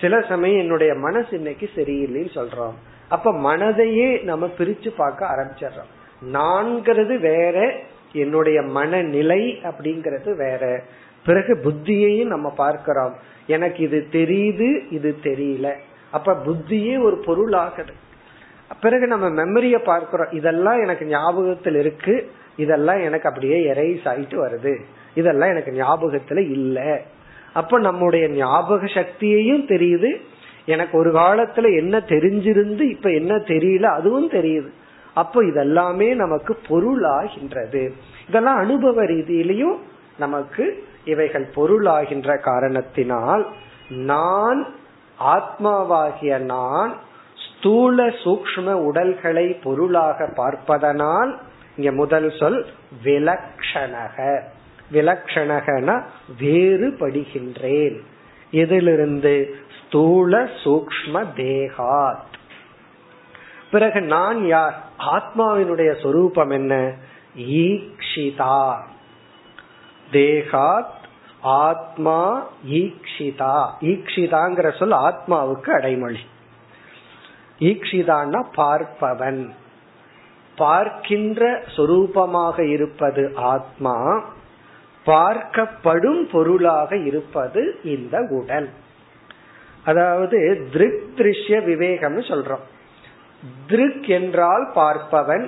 [0.00, 2.76] சில சமயம் என்னுடைய மனசு இன்னைக்கு சரியில்லைன்னு சொல்றோம்.
[3.10, 5.90] அப்ப மனதையே நம்ம பிரிச்சு பார்க்க ஆரம்பிச்சிடறோம்.
[6.32, 7.74] நான்கிறது வேற
[8.12, 10.82] என்னுடைய மனநிலை அப்படிங்கறது வேற.
[11.26, 13.14] பிறகு புத்தியையும் நம்ம பார்க்கிறோம்.
[13.46, 15.72] எனக்கு இது தெரியுது இது தெரியல.
[16.10, 17.92] அப்ப புத்தியே ஒரு பொருள் ஆகுது
[18.80, 20.30] பிறகு நம்ம மெமரிய பார்க்கிறோம்.
[20.30, 22.30] இதெல்லாம் எனக்கு ஞாபகத்தில் இருக்கு.
[22.56, 24.80] இதெல்லாம் எனக்கு அப்படியே எரைஸ் ஆயிட்டு வருது.
[25.14, 27.00] இதெல்லாம் எனக்கு ஞாபகத்துல இல்ல.
[27.52, 30.20] அப்ப நம்முடைய ஞாபக சக்தியையும் தெரியுது.
[30.70, 34.70] எனக்கு ஒரு காலத்துல என்ன தெரிஞ்சிருந்து இப்ப என்ன தெரியல அதுவும் தெரியுது.
[35.14, 37.90] அப்போ இதெல்லாமே நமக்கு பொருளாகின்றது.
[38.28, 39.76] இதெல்லாம் அனுபவ ரீதியிலையும்
[40.18, 43.46] நமக்கு இவைகள் பொருளாகின்ற காரணத்தினால்
[43.88, 44.66] நான்
[45.20, 46.98] ஆத்மாவாகிய நான்
[47.34, 51.38] ஸ்தூல சூக்ம உடல்களை பொருளாக பார்ப்பதனால்
[51.76, 52.66] இங்க முதல் சொல்
[53.04, 54.40] விலக்ஷணக.
[54.92, 56.02] விலக்ஷணகன
[56.40, 57.98] வேறுபடுகின்றேன்.
[58.50, 59.54] எதிலிருந்து?
[59.90, 62.18] ஸ்தூல சூக்ம தேகாத்.
[63.70, 64.82] பிறகு நான் யார்?
[64.98, 66.94] ஆத்மாவினுடைய சொரூபம் என்ன?
[67.36, 68.76] ஈக்ஷிதா.
[70.12, 70.84] தேகாத்
[71.40, 73.70] ஆத்மா ஈக்ஷிதா.
[73.80, 76.20] ஈக்ஷிதாங்கிற சொல் ஆத்மாவுக்கு அடைமொழி.
[77.58, 79.50] ஈக்ஷிதான்னா பார்ப்பவன்.
[80.56, 84.24] பார்க்கின்ற சொரூபமாக இருப்பது ஆத்மா.
[85.06, 88.70] பார்க்கப்படும் பொருளாக இருப்பது இந்த உடல்.
[89.90, 90.38] அதாவது
[90.72, 92.64] திருக் திருஷ்ய விவேகம்னு சொல்றோம்.
[93.66, 95.44] திருக் என்றால் பார்ப்பவன்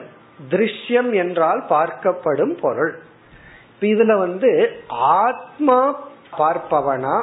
[0.53, 2.93] திருஷ்யம் என்றால் பார்க்கப்படும் பொருள்.
[3.91, 4.51] இதுல வந்து
[5.19, 5.79] ஆத்மா
[6.39, 7.17] பார்ப்பவனா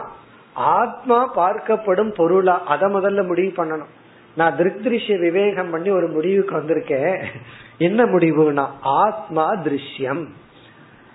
[0.77, 3.91] ஆத்மா பார்க்கப்படும் பொருளா அத முதல்ல முடிவு பண்ணணும்.
[4.36, 7.17] நான் திருஷ்ய விவேகம் பண்ணி ஒரு முடிவுக்கு வந்திருக்கேன்.
[7.88, 10.23] என்ன முடிவுனா ஆத்மா திருஷ்யம்.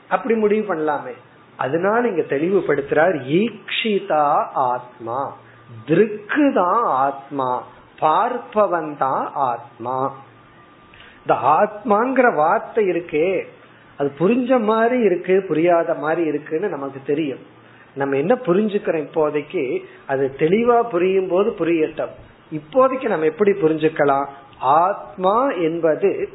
[0.08, 1.14] அப்படி முடிவு பண்ணலாமே.
[1.56, 4.24] அதனால இங்க தெளிவுபடுத்துறார் ஈக்ஷிதா
[4.70, 5.20] ஆத்மா.
[5.86, 7.62] திருக்கு தான் ஆத்மா
[8.00, 10.12] பார்ப்பவன் தான் ஆத்மா.
[11.22, 13.46] இந்த ஆத்மாங்கிற வார்த்தை இருக்கே
[13.96, 17.42] அது புரிஞ்ச மாதிரி இருக்கு புரியாத மாதிரி இருக்குன்னு நமக்கு தெரியும்.
[17.94, 19.84] நம்ம என்ன புரிஞ்சுக்கிறோம் இப்போதைக்கு?
[20.06, 22.14] அது தெளிவா புரியும் போது புரியட்டும்.
[22.52, 24.26] இப்போதைக்கு நம்ம எப்படி புரிஞ்சுக்கலாம்?
[24.58, 26.28] ஆத்மா என்பது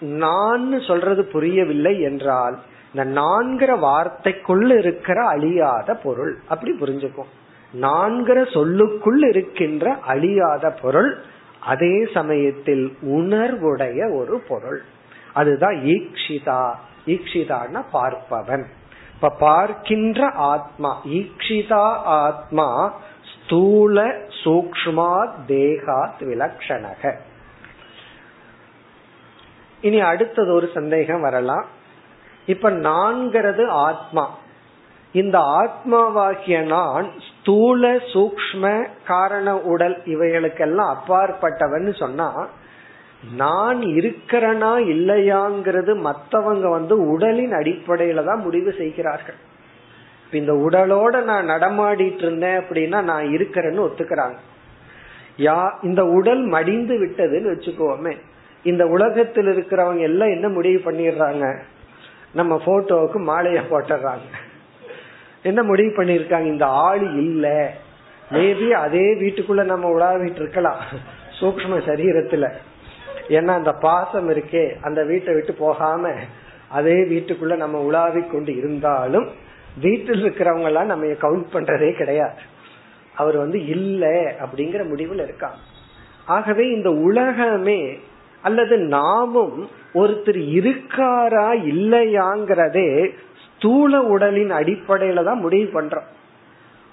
[0.00, 2.58] நான் சொல்றது புரியவில்லை என்றால்
[2.94, 6.38] இந்த நான்கிற வார்த்தைக்குள்ள இருக்கிற அழியாத பொருள்.
[6.48, 7.30] அப்படி புரிஞ்சுக்கும்
[7.80, 11.24] நான்கிற சொல்லுக்குள் இருக்கின்ற அழியாத பொருள்
[11.60, 14.82] அதே சமயத்தில் உணர்வுடைய ஒரு பொருள்.
[15.34, 16.74] அதுதான் ஈக்ஷிதா.
[17.06, 18.64] ஈக்ஷிதான பார்ப்பவன்.
[19.14, 22.94] இப்ப பார்க்கின்ற ஆத்மா ஈக்ஷிதா ஆத்மா
[23.44, 24.04] ஸ்தூல
[24.44, 27.14] சூக்மா தேகாத் விலக்ஷணக.
[29.80, 31.66] இனி அடுத்தது ஒரு சந்தேகம் வரலாம்.
[32.46, 34.38] இப்ப நான்கிறது ஆத்மா.
[35.12, 42.48] இந்த ஆத்மாவாகிய நான் ஸ்தூல சூக்ம காரண உடல் இவைகளுக்கெல்லாம் அப்பாற்பட்டவன் சொன்னா
[43.32, 49.34] நான் இருக்கிறனா இல்லையாங்கிறது மத்தவங்க வந்து உடலின் அடிப்படையில தான் முடிவு செய்கிறார்கள்.
[50.30, 54.38] இந்த உடலோட நான் நடமாடிட்டு இருந்தேன் அப்படின்னா நான் இருக்கிறேன்னு ஒத்துக்கிறாங்க.
[55.38, 58.16] யா இந்த உடல் மடிந்து விட்டதுன்னு வச்சுக்கோமே.
[58.62, 61.58] இந்த உலகத்தில் இருக்கிறவங்க எல்லாம் என்ன முடிவு பண்ணிடுறாங்க?
[62.32, 64.24] நம்ம போட்டோவுக்கு மாலைய போட்டுறாங்க
[65.42, 67.74] என்ன முடிவு பண்ணிருக்காங்க இந்த ஆள் இல்ல.
[68.30, 70.80] மேபி அதே வீட்டுக்குள்ள நம்ம உலாவிட்டு இருக்கலாம்.
[71.40, 72.52] சூக்ம சரீரத்துல.
[73.28, 76.10] ஏன்னா அந்த பாசம் இருக்கே அந்த வீட்டை விட்டு போகாம
[76.68, 79.28] அதே வீட்டுக்குள்ள நம்ம உலாவி கொண்டு இருந்தாலும்
[79.80, 82.40] வீட்டில் இருக்கிறவங்க எல்லாம் நம்ம கவுண்ட் பண்றதே கிடையாது.
[83.16, 84.06] அவர் வந்து இல்ல
[84.44, 85.56] அப்படிங்கிற முடிவில் இருக்காங்க.
[86.26, 87.98] ஆகவே இந்த உலகமே
[88.42, 93.12] அல்லது நாமும் ஒருத்தர் இருக்காரா இல்லையாங்கிறதே
[93.62, 96.02] ஸ்தூல உடலின் அடிப்படையில தான் முடிவு பண்றோம்.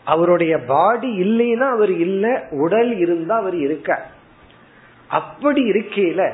[0.03, 4.05] அவருடைய பாடி இல்லைன்னா அவர் இல்ல உடல் இருந்தா அவர் இருக்க.
[5.07, 6.31] அப்படி இருக்கையில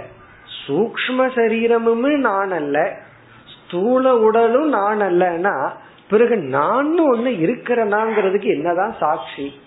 [0.67, 2.97] சூக்ம சரீரமும் நான் அல்ல
[3.45, 5.71] ஸ்தூல உடலும் நான் அல்லன்னா
[6.09, 9.59] பிறகு நான் ஒண்ணு இருக்கிறனாங்கிறதுக்கு என்னதான் சாட்சி?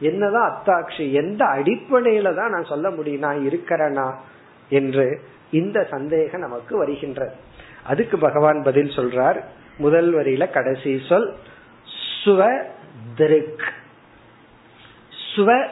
[0.00, 1.12] என்னதான் அத்தாட்சி?
[1.12, 4.14] எந்த அடிப்படையில தான் நான் சொல்ல முடியும் நான் இருக்கிறனா
[4.68, 7.32] என்று இந்த சந்தேகம் நமக்கு வருகின்றது.
[7.84, 9.40] அதுக்கு பகவான் பதில் சொல்றார்
[9.78, 11.34] முதல் வரியில கடைசி சொல்
[12.24, 12.62] சுவ
[13.16, 13.64] திருக்
[15.36, 15.68] சுவ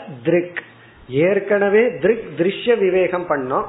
[1.09, 3.67] ஏற்கனவே திருக் திருஷ்ய விவேகம் பண்ணோம்.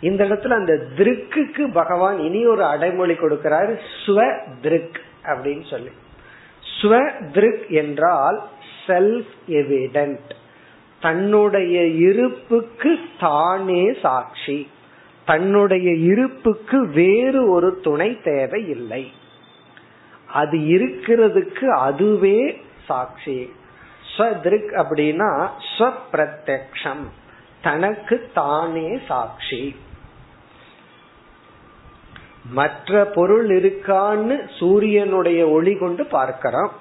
[0.00, 5.90] இந்த இடத்துல அந்த திருக்குக்கு பகவான் இனி ஒரு அடைமொழி கொடுக்கிறாரு சுவ திருக் அப்படின்னு சொல்லி.
[6.80, 8.48] ஸ்வ திருக் என்றால்
[8.86, 10.30] செல்ஃப் எவிடென்ட்
[11.00, 14.68] தன்னுடைய இருப்புக்கு தானே சாட்சி.
[15.24, 19.10] தன்னுடைய இருப்புக்கு வேறு ஒரு துணை தேவை இல்லை.
[20.34, 22.38] அது இருக்கிறதுக்கு அதுவே
[22.86, 23.38] சாட்சி.
[24.12, 25.30] ஸ்வதிருக் அப்படின்னா
[25.72, 27.04] ஸ்வப்பிரத்யம்
[27.62, 29.62] தனக்கு தானே சாட்சி.
[32.58, 36.72] மற்ற பொருள் இருக்கான்னு சூரியனுடைய ஒளி கொண்டு பார்க்கிறோம்.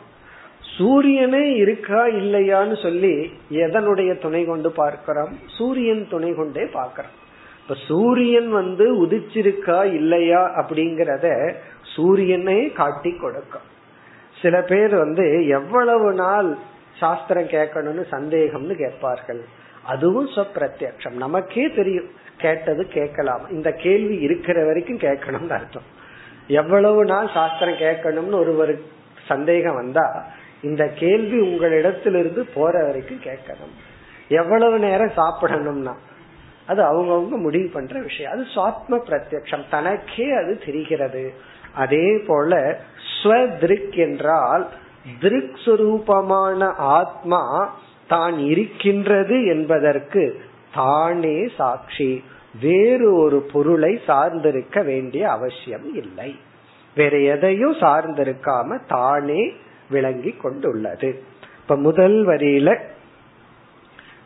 [0.78, 3.16] சூரியனே இருக்கா இல்லையான்னு சொல்லி
[3.63, 5.34] எதனுடைய துணை கொண்டு பார்க்கிறோம்?
[5.58, 7.18] சூரியன் துணை கொண்டே பார்க்கிறோம்.
[7.62, 11.28] இப்ப சூரியன் வந்து உதிச்சிருக்கா இல்லையா அப்படிங்கறத
[11.95, 13.67] சூரியனே காட்டி கொடுக்கும்.
[14.41, 16.58] சில பேர் வந்து எவ்வளவு நாள்
[16.99, 19.41] சாஸ்திரம் கேட்கணும்னு சந்தேகம்னு கேட்பார்கள்.
[19.84, 22.21] அதுவும் சொப்பிரத்யம் நமக்கே தெரியும்.
[22.38, 23.49] கேட்டது கேட்கலாம்.
[23.51, 26.01] இந்த கேள்வி இருக்கிற வரைக்கும் கேட்கணும்னு அர்த்தம்.
[26.47, 28.77] எவ்வளவு நாள் சாஸ்திரம் கேட்கணும்னு ஒருவர்
[29.27, 30.25] சந்தேகம் வந்தா
[30.62, 33.73] இந்த கேள்வி உங்களிடத்திலிருந்து போற வரைக்கும் கேட்கணும்.
[34.27, 35.93] எவ்வளவு நேரம் சாப்பிடணும்னா
[36.67, 38.32] அது அவங்கவுங்க முடிவு பண்ற விஷயம்.
[38.32, 41.34] அது சுவாத்ம பிரத்யம் தனக்கே அது தெரிகிறது.
[41.73, 42.79] அதே போல
[43.23, 44.69] ஸ்வதிருக் என்றால்
[45.19, 47.75] திருக் சுரூபமான ஆத்மா
[48.07, 50.41] தான் இருக்கின்றது என்பதற்கு
[50.73, 52.23] தானே சாட்சி.
[52.62, 56.36] வேறு ஒரு பொருளை சார்ந்திருக்க வேண்டிய அவசியம் இல்லை.
[56.95, 59.53] வேற எதையும் சார்ந்திருக்காம தானே
[59.89, 61.23] விளங்கி கொண்டுள்ளது.
[61.62, 62.77] இப்ப முதல் வரியில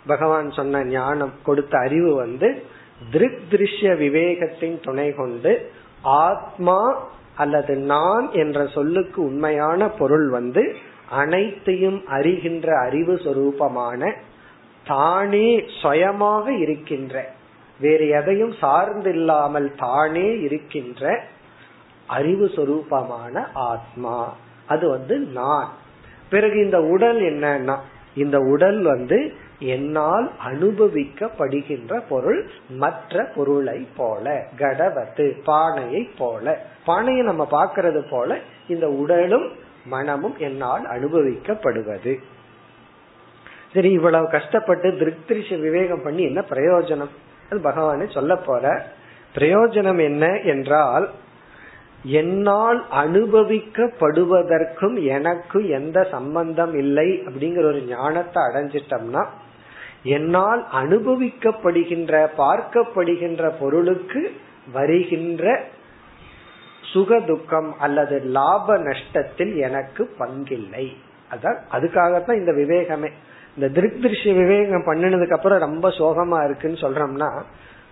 [0.07, 2.63] பகவான் சொன்ன ஞானம் கொடுத்த அறிவு வந்து
[3.12, 10.76] திருக் திருஷ்ய விவேகத்தின் துணை கொண்டு ஆத்மா அல்லது நான் என்ற சொல்லுக்கு உண்மையான பொருள் வந்து
[11.10, 14.13] அனைத்தையும் அறிகின்ற அறிவு சொரூபமான
[14.88, 17.32] தானே சுயமாக இருக்கின்ற
[17.80, 21.23] வேறு எதையும் சார்ந்தில்லாமல் தானே இருக்கின்ற
[22.08, 24.36] அறிவு சொரூபமான ஆத்மா.
[24.67, 25.69] அது வந்து நான்.
[26.30, 27.78] பிறகு இந்த உடல் என்னன்னா
[28.15, 36.60] இந்த உடல் வந்து என்னால் அனுபவிக்கப்படுகின்ற பொருள் மற்ற பொருளை போல கடவத்து பானையை போல.
[36.86, 39.52] பானையை நம்ம பாக்கிறது போல இந்த உடலும்
[39.86, 42.20] மனமும் என்னால் அனுபவிக்கப்படுவது.
[43.74, 47.10] சரி இவ்வளவு கஷ்டப்பட்டு திருப்திரிஷ விவேகம் பண்ணி என்ன பிரயோஜனம்?
[47.50, 48.86] அது பகவானே சொல்ல போற.
[49.36, 51.10] பிரயோஜனம் என்ன என்றால்
[52.04, 59.26] என்னால் அனுபவிக்கப்படுவதற்கும் எனக்கு எந்த சம்பந்தம் இல்லை அப்படிங்கிற ஒரு ஞானத்தை அடைஞ்சிட்டம்னா
[60.03, 64.31] என்னால் அனுபவிக்கப்படுகின்ற பார்க்கப்படுகின்ற பொருளுக்கு
[64.71, 65.63] வருகின்ற
[66.81, 70.93] சுக துக்கம் அல்லது லாப நஷ்டத்தில் எனக்கு பங்கில்லை.
[71.31, 73.12] அதான் அதுக்காகத்தான் இந்த விவேகமே.
[73.57, 77.41] இந்த திருஷ்ய விவேகம் பண்ணினதுக்கு அப்புறம் ரொம்ப சோகமா இருக்குன்னு சொல்றோம்னா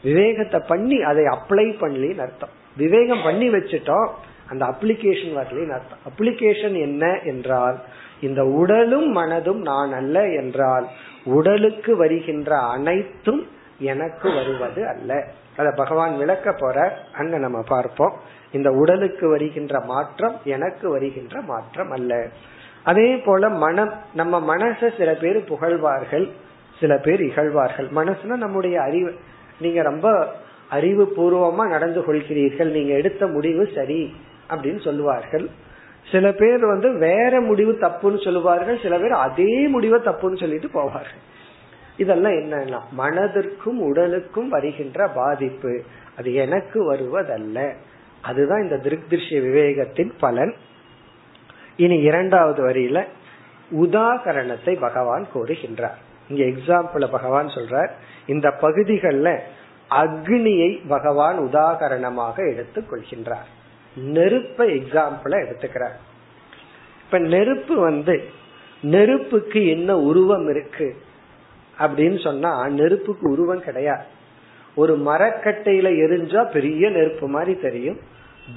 [0.04, 2.50] விவேகத்தை பண்ணி அதை அப்ளை பண்ணலின்னு அர்த்தம்.
[2.78, 4.10] விவேகம் பண்ணி வச்சுட்டோம்
[4.50, 6.00] அந்த அப்ளிகேஷன் வரலின்னு அர்த்தம்.
[6.10, 7.80] அப்ளிகேஷன் என்ன என்றால்
[8.22, 10.88] இந்த உடலும் மனதும் நான் அல்ல என்றால்
[11.26, 13.48] உடலுக்கு வருகின்ற அனைத்தும்
[13.80, 15.24] எனக்கு வருவது அல்ல.
[15.58, 18.14] அத பகவான் விளக்க போற அங்க நம்ம பார்ப்போம்.
[18.52, 22.28] இந்த உடலுக்கு வருகின்ற மாற்றம் எனக்கு வருகின்ற மாற்றம் அல்ல.
[22.84, 26.30] அதே போல மனம் நம்ம மனச சில பேர் புகழ்வார்கள்
[26.80, 27.88] சில பேர் இகழ்வார்கள்.
[27.96, 29.16] மனசுனா நம்முடைய அறிவு.
[29.60, 30.34] நீங்க ரொம்ப
[30.70, 34.16] அறிவு பூர்வமா நடந்து கொள்கிறீர்கள் நீங்க எடுத்த முடிவு சரி
[34.50, 35.50] அப்படின்னு சொல்லுவார்கள்.
[36.12, 41.22] சில பேர் வந்து வேற முடிவு தப்புன்னு சொல்லுவார்கள் சில பேர் அதே முடிவை தப்புன்னு சொல்லிட்டு போவார்கள்.
[41.98, 45.82] இதெல்லாம் என்னன்னா மனதிற்கும் உடலுக்கும் வருகின்ற பாதிப்பு.
[46.18, 47.74] அது எனக்கு வருவதல்ல.
[48.22, 50.56] அதுதான் இந்த திருஷ்ய விவேகத்தின் பலன்.
[51.76, 53.06] இனி இரண்டாவது வரியில
[53.82, 55.98] உதாகரணத்தை பகவான் கூறுகின்றார்
[56.30, 57.90] இங்க எக்ஸாம்பிள் பகவான் சொல்றார்
[58.26, 59.40] இந்த பகுதிகளில்
[59.90, 63.55] அக்னியை பகவான் உதாகரணமாக எடுத்துக் கொள்கின்றார்.
[63.96, 65.96] நெருப்பை எக்ஸாம்பிள எடுத்துக்கிறார்.
[67.06, 68.24] இப்ப நெருப்பு வந்து
[68.82, 70.96] நெருப்புக்கு என்ன உருவம் இருக்கு?
[71.80, 74.04] அப்படின்னு சொன்னா நெருப்புக்கு உருவம் கிடையாது.
[74.76, 78.00] ஒரு மரக்கட்டையில எரிஞ்சா பெரிய நெருப்பு மாதிரி தெரியும்.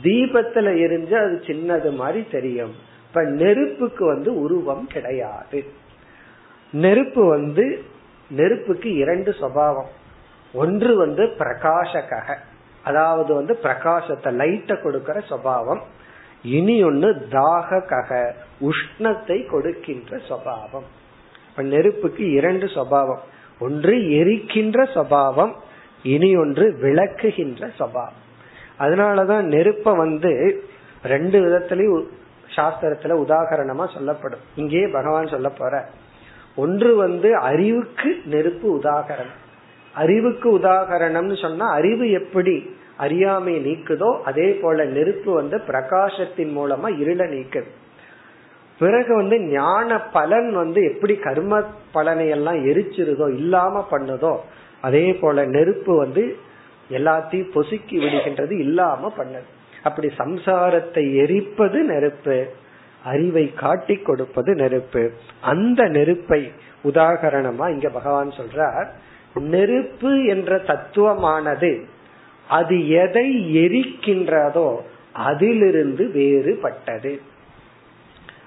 [0.03, 2.75] தீபத்துல எரிஞ்சா அது சின்னது மாதிரி தெரியும்.
[3.09, 5.65] இப்ப நெருப்புக்கு வந்து உருவம் கிடையாது.
[6.73, 7.83] நெருப்பு வந்து
[8.31, 9.89] நெருப்புக்கு இரண்டு சுவாவம்
[10.53, 12.37] ஒன்று வந்து பிரகாசக
[12.89, 15.83] அதாவது வந்து பிரகாசத்தை லைட்ட கொடுக்கிற சுவாவம்
[16.43, 17.09] இனி ஒன்னு
[17.91, 18.11] கக
[18.61, 20.89] உஷ்ணத்தை கொடுக்கின்ற சுவாவம்
[21.73, 23.25] நெருப்புக்கு இரண்டு சுவாவம்
[23.61, 25.55] ஒன்று எரிக்கின்ற சுவாவம்
[26.03, 28.25] இனி ஒன்று விளக்குகின்ற சுவாவம்
[28.79, 30.33] அதனாலதான் நெருப்ப வந்து
[31.05, 32.05] ரெண்டு விதத்திலையும்
[32.57, 34.45] சாஸ்திரத்துல உதாகரணமா சொல்லப்படும்.
[34.57, 35.75] இங்கே பகவான் சொல்ல போற.
[36.57, 39.43] ஒன்று வந்து அறிவுக்கு நெருப்பு உதாகரணம்.
[40.03, 42.57] அறிவுக்கு உதாகரணம்னு சொன்னா அறிவு எப்படி
[43.05, 47.71] அறியாமை நீக்குதோ அதே போல நெருப்பு வந்து பிரகாசத்தின் மூலமா இருள நீக்குது.
[48.81, 51.61] பிறகு வந்து ஞான பலன் வந்து எப்படி கர்ம
[51.93, 54.35] பலனை எல்லாம் எரிச்சிருதோ இல்லாம பண்ணுதோ
[54.87, 56.25] அதே போல நெருப்பு வந்து
[56.91, 59.49] எல்லாத்தையும் பொசுக்கி விடுகின்றது இல்லாம பண்ணது.
[59.87, 62.37] அப்படி சம்சாரத்தை எரிப்பது நெருப்பு
[63.05, 65.03] அறிவை காட்டி கொடுப்பது நெருப்பு.
[65.53, 66.41] அந்த நெருப்பை
[66.85, 68.89] உதாகரணமா இங்க பகவான் சொல்றார்
[69.41, 71.81] நெருப்பு என்ற தத்துவமானது
[72.49, 74.77] அது எதை எரிக்கின்றதோ
[75.13, 77.21] அதிலிருந்து வேறுபட்டது.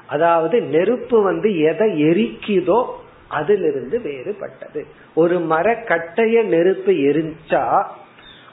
[0.08, 2.86] அதாவது நெருப்பு வந்து எதை எரிக்குதோ
[3.28, 4.84] அதிலிருந்து வேறுபட்டது.
[5.16, 7.84] ஒரு மரக்கட்டைய நெருப்பு எரிஞ்சா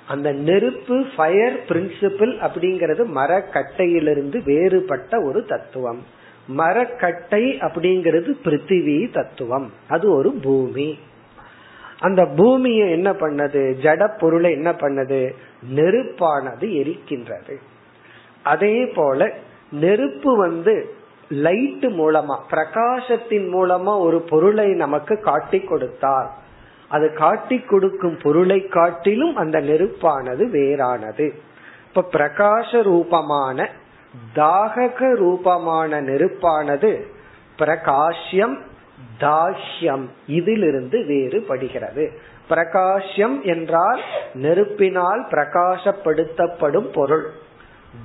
[0.09, 6.05] அந்த நெருப்பு ஃபயர் பிரின்சிபிள் அப்படிங்கிறது மரக்கட்டையிலிருந்து வேறுபட்ட ஒரு தத்துவம்.
[6.46, 9.72] மரக்கட்டை அப்படிங்கிறது பிருத்திவி தத்துவம்.
[9.88, 10.98] அது ஒரு பூமி.
[11.98, 13.74] அந்த பூமியை என்ன பண்ணது?
[13.82, 15.34] ஜட பொருளை என்ன பண்ணது?
[15.74, 17.56] நெருப்பானது எரிக்கின்றது.
[18.42, 19.32] அதே போல
[19.70, 20.94] நெருப்பு வந்து
[21.28, 26.34] லைட் மூலமா பிரகாசத்தின் மூலமா ஒரு பொருளை நமக்கு காட்டி கொடுத்தார்.
[26.88, 31.32] அது காட்டி கொடுக்கும் பொருளை காட்டிலும் அந்த நெருப்பானது வேறானது.
[31.87, 33.70] இப்ப பிரகாச ரூபமான
[34.34, 37.02] தாகக ரூபமான நெருப்பானது
[37.58, 38.66] பிரகாஷ்யம்
[39.20, 42.11] தாஷ்யம் இதிலிருந்து வேறுபடுகிறது.
[42.50, 44.00] பிரகாஷ்யம் என்றால்
[44.35, 47.26] நெருப்பினால் பிரகாசப்படுத்தப்படும் பொருள்.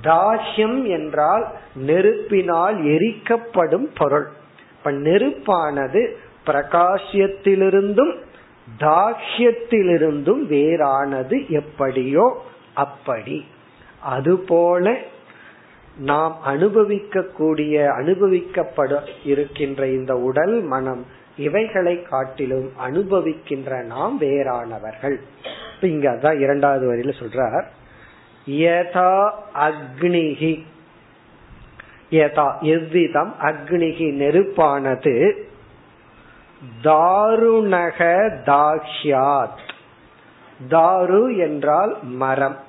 [0.02, 4.28] தாஷ்யம் என்றால் நெருப்பினால் எரிக்கப்படும் பொருள்.
[4.78, 6.02] இப்ப நெருப்பானது
[6.46, 8.14] பிரகாசியத்திலிருந்தும்
[8.80, 12.42] தாஷ்யத்திலிருந்தும் வேறானது எப்படியோ
[12.74, 13.46] அப்படி.
[14.02, 14.96] அதுபோல
[15.96, 25.16] நாம் அனுபவிக்க கூடிய அனுபவிக்கப்பட இருக்கின்ற இந்த உடல் மனம் இவைகளை காட்டிலும் அனுபவிக்கின்ற நாம் வேறானவர்கள்.
[25.80, 27.64] இங்க அதான் இரண்டாவது வரியில சொல்றார்.
[28.46, 30.62] யதா அக்னிகி
[32.10, 35.32] யதா எவ்விதம் அக்னிகி நெருப்பானது?
[36.82, 39.72] தாருணக தாஹ்யாத்
[40.68, 42.63] தாரு என்றால் மரம்.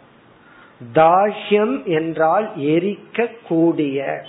[0.94, 4.26] தாஹ்யம் என்றால் எரிக்க கூடிய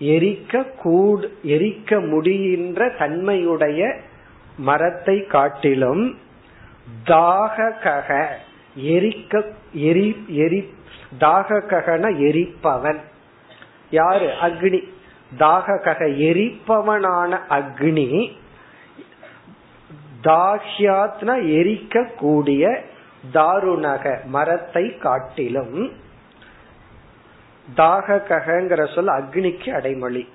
[0.00, 4.00] எரிக்க கூடு எரிக்க முடிகின்ற தன்மையுடைய
[4.58, 6.18] மரத்தை காட்டிலும்
[7.06, 8.14] தாகக
[8.76, 10.68] எரிக்க எரி எரி
[11.20, 13.00] தாககன எரிப்பவன்.
[13.90, 14.26] யாரு?
[14.42, 14.80] அக்னி.
[15.38, 18.30] தாகக எரிப்பவனான அக்னி
[20.22, 22.84] தாஹ்யாத்னா எரிக்க கூடிய
[23.32, 25.92] தாருணக மரத்தை காட்டிலும்
[27.76, 30.28] தாககங்கிற சொல் அக்னிக்கு அடைமொழி.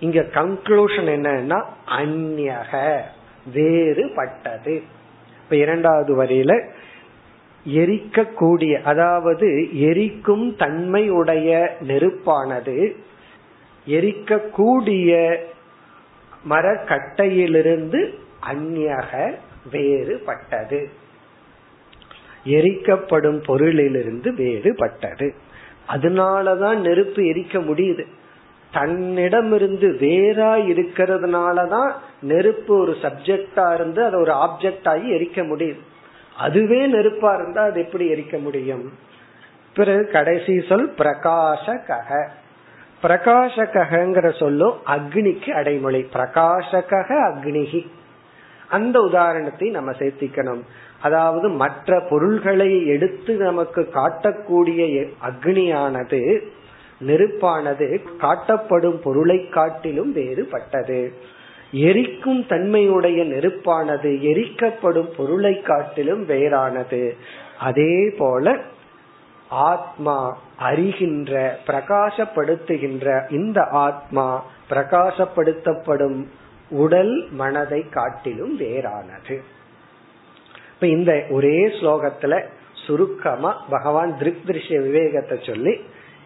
[0.00, 3.00] இங்க கன்க்ளூஷன் என்னன்னா அந்நக
[3.54, 4.82] வேறுபட்டது.
[5.42, 6.68] இப்ப இரண்டாவது வரியில
[7.66, 12.92] எரிக்கக்கூடிய அதாவது எரிக்கும் தன்மை உடைய நெருப்பானது
[13.86, 15.36] எரிக்கக்கூடிய
[16.48, 18.14] மரக்கட்டையிலிருந்து
[18.46, 19.34] அந்நக
[19.72, 20.88] வேறுபட்டது.
[22.44, 25.30] எரிக்கப்படும் பொருளிலிருந்து வேறுபட்டது.
[25.88, 28.06] அதனாலதான் நெருப்பு எரிக்க முடியுது.
[28.72, 35.78] தன்னிடமிருந்து வேறா இருக்கிறதுனாலதான் நெருப்பு ஒரு சப்ஜெக்டா இருந்து அது ஒரு ஆப்ஜெக்ட் ஆகி எரிக்க முடியுது.
[36.36, 38.92] அதுவே நெருப்பா இருந்தா அது எப்படி எரிக்க முடியும்?
[39.74, 42.28] பிறகு கடைசி சொல் பிரகாசக
[43.02, 46.08] பிரகாசகங்கிற சொல்லும் அக்னிக்கு அடைமொழி.
[46.12, 47.86] பிரகாசக அக்னிகி.
[48.68, 50.60] அந்த உதாரணத்தை நம்ம சேர்த்திக்கணும்.
[51.02, 56.40] அதாவது மற்ற பொருள்களை எடுத்து நமக்கு காட்டக்கூடிய அக்னியானது
[57.06, 57.86] நெருப்பானது
[58.20, 61.12] காட்டப்படும் பொருளை காட்டிலும் வேறுபட்டது.
[61.72, 67.10] எரிக்கும் தன்மையுடைய நெருப்பானது எரிக்கப்படும் பொருளை காட்டிலும் வேறானது.
[67.58, 68.56] அதே போல
[69.48, 76.26] ஆத்மா அறிகின்ற பிரகாசப்படுத்துகின்ற இந்த ஆத்மா பிரகாசப்படுத்தப்படும்
[76.70, 79.40] உடல் மனதை காட்டிலும் வேறானது.
[80.80, 82.44] இப்ப இந்த ஒரே ஸ்லோகத்துல
[82.86, 85.80] சுருக்கமா பகவான் திருக் திருஷ்ய விவேகத்தை சொல்லி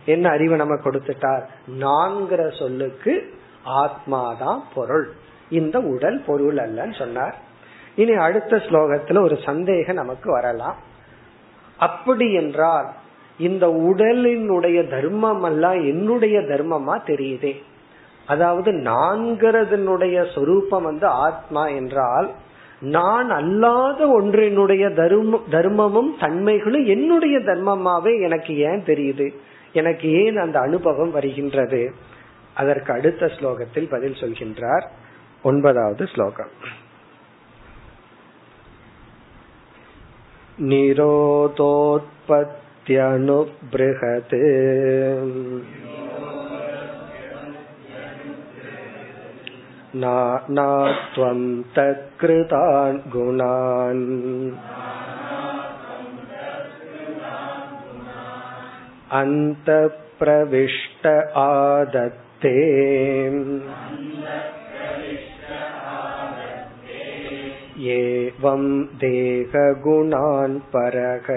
[0.05, 1.43] என்ன அறிவு நம்ம கொடுத்துட்டார்?
[1.81, 3.35] நான்கிற சொல்லுக்கு
[3.65, 5.13] ஆத்மாதான் பொருள்.
[5.51, 7.35] இந்த உடல் பொருள் அல்லன்னு சொன்னார்.
[7.97, 10.77] இனி அடுத்த ஸ்லோகத்துல ஒரு சந்தேகம் நமக்கு வரலாம்.
[11.79, 12.89] அப்படி என்றால்
[13.39, 17.55] இந்த உடலினுடைய தர்மம் எல்லாம் என்னுடைய தர்மமா தெரியுதே.
[18.27, 22.31] அதாவது நான்கிறதனுடைய சொரூபம் வந்து ஆத்மா என்றால்
[22.88, 29.28] நான் அல்லாத ஒன்றினுடைய தர்ம தர்மமும் தன்மைகளும் என்னுடைய தர்மமாவே எனக்கு ஏன் தெரியுது
[29.74, 31.82] எனக்கு ஏன் அந்த அனுபவம் வருகின்றது
[32.56, 34.86] அதற்கு அடுத்த ஸ்லோகத்தில் பதில் சொல்கின்றார்
[35.44, 36.54] ஒன்பதாவது ஸ்லோகம்
[43.28, 44.36] निरोधोत्पत्त्यनुबृहत्
[49.96, 51.40] नात्वं
[51.76, 54.06] तत्कृतान् गुणान्
[59.22, 61.08] अन्तप्रविष्ट
[61.38, 62.56] आदत्ते
[67.96, 68.64] एवं
[69.02, 71.30] देहगुणान् परः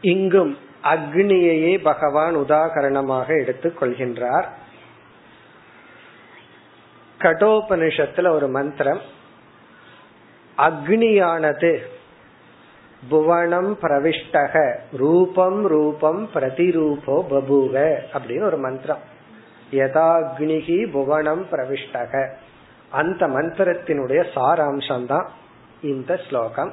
[0.00, 4.44] இங்கும் அக்னியையே பகவான் உதாகரணமாக எடுத்துக் கொள்கின்றார்.
[7.18, 9.00] கடோபனிஷத்துல ஒரு மந்திரம்
[10.58, 11.78] அக்னியானது
[13.08, 18.98] புவனம் பிரவிஷ்டக ரூபம் ரூபம் பிரதிரூபோ பபுவ அப்படின்னு ஒரு மந்திரம்.
[19.70, 22.32] யதாக்னிகி புவனம் பிரவிஷ்டக.
[22.90, 25.30] அந்த மந்திரத்தினுடைய சாராம்சம் தான்
[25.82, 26.72] இந்த ஸ்லோகம்.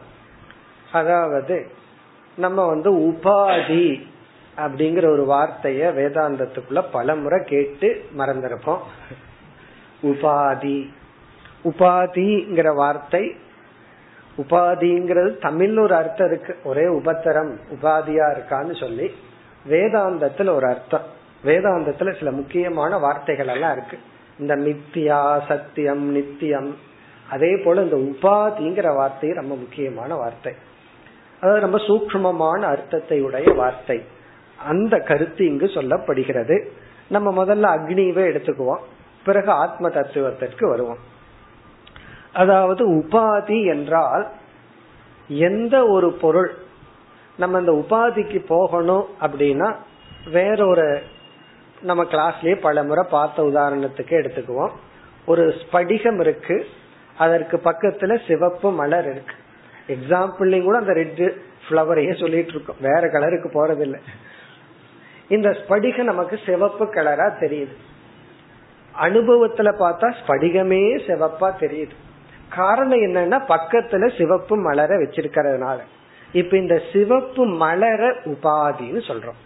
[0.92, 1.86] அதாவது
[2.38, 4.02] நம்ம வந்து உபாதி
[4.58, 8.80] அப்படிங்கிற ஒரு வார்த்தைய வேதாந்தத்துக்குள்ள பல முறை கேட்டு மறந்திருப்போம்.
[10.04, 10.90] உபாதி.
[11.64, 13.36] உபாதிங்கிற வார்த்தை
[14.38, 16.58] உபாதிங்கிறது தமிழ்ல ஒரு அர்த்தம் இருக்கு.
[16.64, 19.12] ஒரே உபத்தரம் உபாதியா இருக்கான்னு சொல்லி
[19.70, 21.06] வேதாந்தத்துல ஒரு அர்த்தம்.
[21.46, 24.00] வேதாந்தத்துல சில முக்கியமான வார்த்தைகள் எல்லாம் இருக்கு.
[24.40, 26.78] இந்த மித்தியா சத்தியம் நித்தியம்.
[27.30, 30.54] அதே போல இந்த உபாதிங்கிற வார்த்தை ரொம்ப முக்கியமான வார்த்தை.
[31.42, 34.02] அதாவது ரொம்ப சூக்மமான அர்த்தத்தை உடைய வார்த்தை.
[34.66, 36.68] அந்த கருத்து இங்கு சொல்லப்படுகிறது.
[37.10, 38.80] நம்ம முதல்ல அக்னியவே எடுத்துக்குவோம்.
[39.24, 40.98] பிறகு ஆத்ம தத்துவத்திற்கு வருவோம்.
[42.34, 44.28] அதாவது உபாதி என்றால்
[45.28, 46.56] எந்த ஒரு பொருள்
[47.38, 49.76] நம்ம இந்த உபாதிக்கு போகணும் அப்படின்னா
[50.32, 51.02] வேறொரு
[51.82, 54.72] நம்ம கிளாஸ்லயே பல முறை பார்த்த உதாரணத்துக்கு எடுத்துக்குவோம்.
[55.26, 56.66] ஒரு ஸ்படிகம் இருக்கு.
[57.18, 59.34] அதற்கு பக்கத்துல சிவப்பு மலர் இருக்கு.
[59.88, 61.34] எக்ஸாம்பிள்லையும் கூட அந்த ரெட்
[61.70, 64.00] பிளவரையே சொல்லிட்டு இருக்கோம் வேற கலருக்கு போறதில்லை.
[65.28, 67.76] இந்த ஸ்படிகம் நமக்கு சிவப்பு கலரா தெரியுது.
[69.02, 71.96] அனுபவத்துல பார்த்தா ஸ்படிகமே சிவப்பா தெரியுது.
[72.50, 75.78] காரணம் என்னன்னா பக்கத்துல சிவப்பு மலர வச்சிருக்கிறதுனால.
[76.32, 79.40] இப்ப இந்த சிவப்பு மலர உபாதின்னு சொல்றோம்.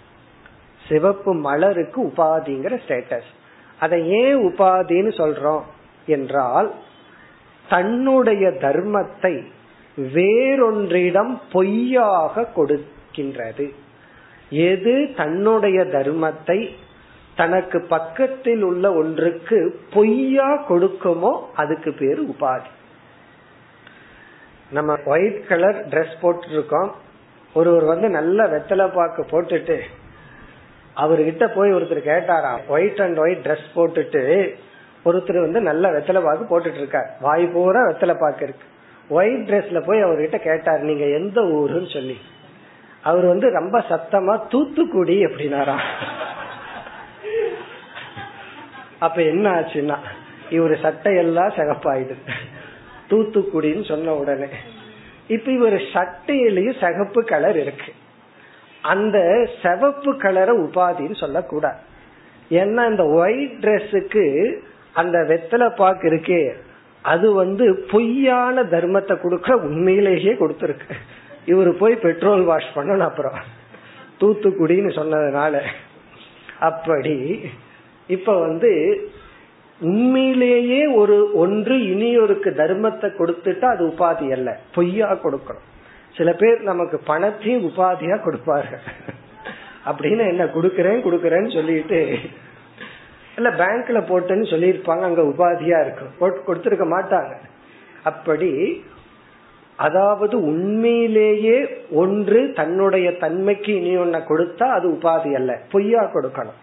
[0.88, 3.30] சிவப்பு மலருக்கு உபாதிங்கிற ஸ்டேட்டஸ்
[3.80, 5.62] அதை ஏன் உபாதின்னு சொல்றோம்
[6.06, 6.74] என்றால்
[7.70, 9.46] தன்னுடைய தர்மத்தை
[9.98, 13.68] வேறொன்றிடம் பொய்யாக கொடுக்கின்றது.
[14.50, 16.60] எது தன்னுடைய தர்மத்தை
[17.36, 19.58] தனக்கு பக்கத்தில் உள்ள ஒன்றுக்கு
[19.94, 22.70] பொய்யா கொடுக்குமோ அதுக்கு பேரு உபாதி.
[24.72, 26.92] நம்ம ஒயிட் கலர் ட்ரெஸ் போட்டுருக்கோம்.
[27.54, 29.78] ஒருவர் வந்து நல்ல வெத்தலை பாக்கு போட்டுட்டு
[30.96, 34.22] அவர்கிட்ட போய் ஒருத்தர் கேட்டாரா ஒயிட் அண்ட் ஒயிட் ட்ரெஸ் போட்டுட்டு
[35.06, 37.10] ஒருத்தர் வந்து நல்ல வெத்தலை பாக்கு போட்டுட்டு இருக்கார்.
[37.22, 38.66] வாய் பூரா வெத்தலை பாக்கு இருக்கு.
[39.10, 42.18] ஒயிட் ட்ரெஸ்ல போய் அவர்கிட்ட கேட்டார் நீங்க எந்த ஊருன்னு சொல்லி.
[43.02, 45.80] அவர் வந்து ரொம்ப சத்தமா தூத்துக்குடி அப்படின்னாரா.
[49.00, 49.98] அப்ப என்ன ஆச்சுன்னா
[50.50, 52.32] இவரு சட்டையெல்லாம் சிகப்பாயிடுது
[53.10, 54.46] தூத்துக்குடின்னு சொன்ன உடனே
[55.28, 57.94] இப்ப இவர் சட்டையிலயும் சிகப்பு கலர் இருக்கு.
[58.82, 61.78] அந்த சிவப்பு கலரை உபாதின்னு சொல்லக்கூடாது.
[62.50, 64.56] ஏன்னா இந்த ஒயிட் ட்ரெஸ்ஸுக்கு
[64.94, 66.54] அந்த வெத்தலை பாக்கு இருக்கே
[67.02, 70.90] அது வந்து பொய்யான தர்மத்தை கொடுக்க உண்மையிலேயே கொடுத்துருக்கு.
[71.46, 73.34] இவரு போய் பெட்ரோல் வாஷ் பண்ணணும் அப்புறம்.
[74.20, 75.62] தூத்துக்குடின்னு சொன்னதுனால.
[76.60, 77.42] அப்படி
[78.08, 79.02] இப்ப வந்து
[79.82, 84.60] உண்மையிலேயே ஒரு ஒன்று இனியொருக்கு தர்மத்தை கொடுத்துட்டா அது உபாதி அல்ல.
[84.74, 85.66] பொய்யா கொடுக்கணும்.
[86.18, 88.80] சில பேர் நமக்கு பணத்தையும் உபாதியா கொடுப்பார்கள்.
[89.86, 92.18] அப்படின்னு என்ன கொடுக்கறேன் கொடுக்கறேன்னு சொல்லிட்டு
[93.42, 97.34] இல்ல பேங்க்ல போட்டுன்னு சொல்லியிருப்பாங்க அங்க உபாதியா இருக்கும் கொடுத்துருக்க மாட்டாங்க.
[98.10, 98.50] அப்படி
[99.86, 101.56] அதாவது உண்மையிலேயே
[102.02, 105.52] ஒன்று தன்னுடைய தன்மைக்கு இனி ஒன்ன கொடுத்தா அது உபாதி அல்ல.
[105.72, 106.60] பொய்யா கொடுக்கணும்.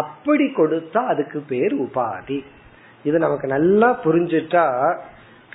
[0.00, 2.38] அப்படி கொடுத்தா அதுக்கு பேர் உபாதி.
[3.04, 4.64] இது நமக்கு நல்லா புரிஞ்சுட்டா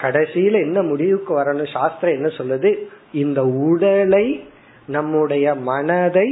[0.01, 2.71] கடைசியில என்ன முடிவுக்கு வரணும் சாஸ்திரம் என்ன சொல்லுது?
[3.23, 4.25] இந்த உடலை
[4.85, 6.29] நம்முடைய மனதை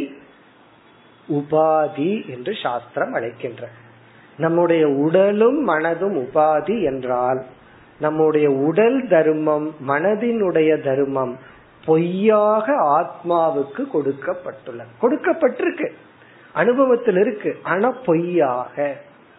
[1.39, 3.63] உபாதி என்று சாஸ்திரம் அழைக்கின்ற.
[4.37, 7.45] நம்முடைய உடலும் மனதும் உபாதி என்றால்
[7.99, 11.37] நம்முடைய உடல் தர்மம் மனதினுடைய தர்மம்
[11.85, 14.85] பொய்யாக ஆத்மாவுக்கு கொடுக்கப்பட்டுள்ளது.
[15.01, 15.91] கொடுக்கப்பட்டிருக்கு.
[16.53, 17.57] அனுபவத்தில் இருக்கு.
[17.63, 18.97] ஆனா பொய்யாக.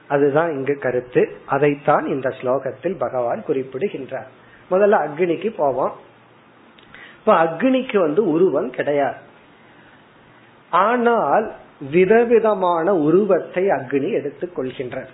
[0.08, 1.40] அதுதான் இங்கு கருத்து.
[1.46, 4.28] அதைத்தான் இந்த ஸ்லோகத்தில் பகவான் குறிப்பிடுகின்றார்.
[4.70, 5.92] முதல்ல அக்னிக்கு போவோம்.
[7.18, 9.16] இப்ப அக்னிக்கு வந்து உருவம் கிடையாது.
[10.70, 15.08] ஆனால் விதவிதமான உருவத்தை அக்னி எடுத்துக் கொள்கின்றது.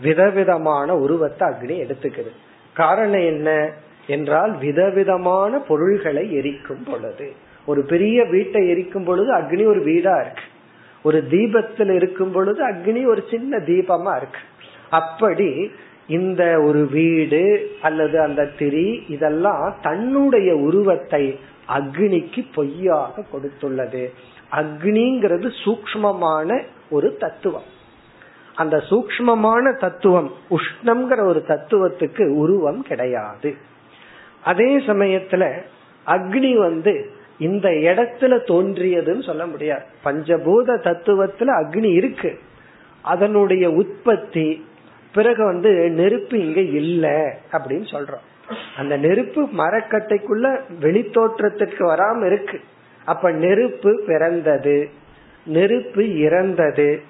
[0.00, 2.30] விதவிதமான உருவத்தை அக்னி எடுத்துக்குது.
[2.74, 3.70] காரணம் என்ன
[4.06, 7.32] என்றால் விதவிதமான பொருள்களை எரிக்கும் பொழுது.
[7.66, 10.42] ஒரு பெரிய வீட்டை எரிக்கும் பொழுது அக்னி ஒரு வீடா இருக்கு.
[11.02, 14.38] ஒரு தீபத்தில் இருக்கும் பொழுது அக்னி ஒரு சின்ன தீபமா இருக்கு.
[14.90, 15.70] அப்படி
[16.06, 21.38] இந்த ஒரு வீடு அல்லது அந்த திரி இதெல்லாம் தன்னுடைய உருவத்தை
[21.68, 24.08] அக்னிக்கு பொய்யாக கொடுத்துள்ளது.
[24.52, 27.74] அக்னிங்கிறது சூக்மமான ஒரு தத்துவம்.
[28.54, 33.54] அந்த சூக்மமான தத்துவம் உஷ்ணம்ங்கிற ஒரு தத்துவத்துக்கு உருவம் கிடையாது.
[34.44, 35.60] அதே சமயத்துல
[36.06, 39.84] அக்னி வந்து இந்த இடத்துல தோன்றியதுன்னு சொல்ல முடியாது.
[40.04, 42.38] பஞ்சபூத தத்துவத்துல அக்னி இருக்கு.
[43.02, 44.66] அதனுடைய உற்பத்தி
[45.14, 48.54] பிறகு வந்து நெருப்பு இங்க இல்ல அப்படின்னு சொல்றோம்.
[48.76, 52.60] அந்த நெருப்பு மரக்கட்டைக்குள்ள வெளித்தோற்றத்திற்கு வராம இருக்கு.
[53.06, 54.88] அப்ப நெருப்பு பிறந்தது.
[55.46, 57.00] நெருப்பு இறந்தது.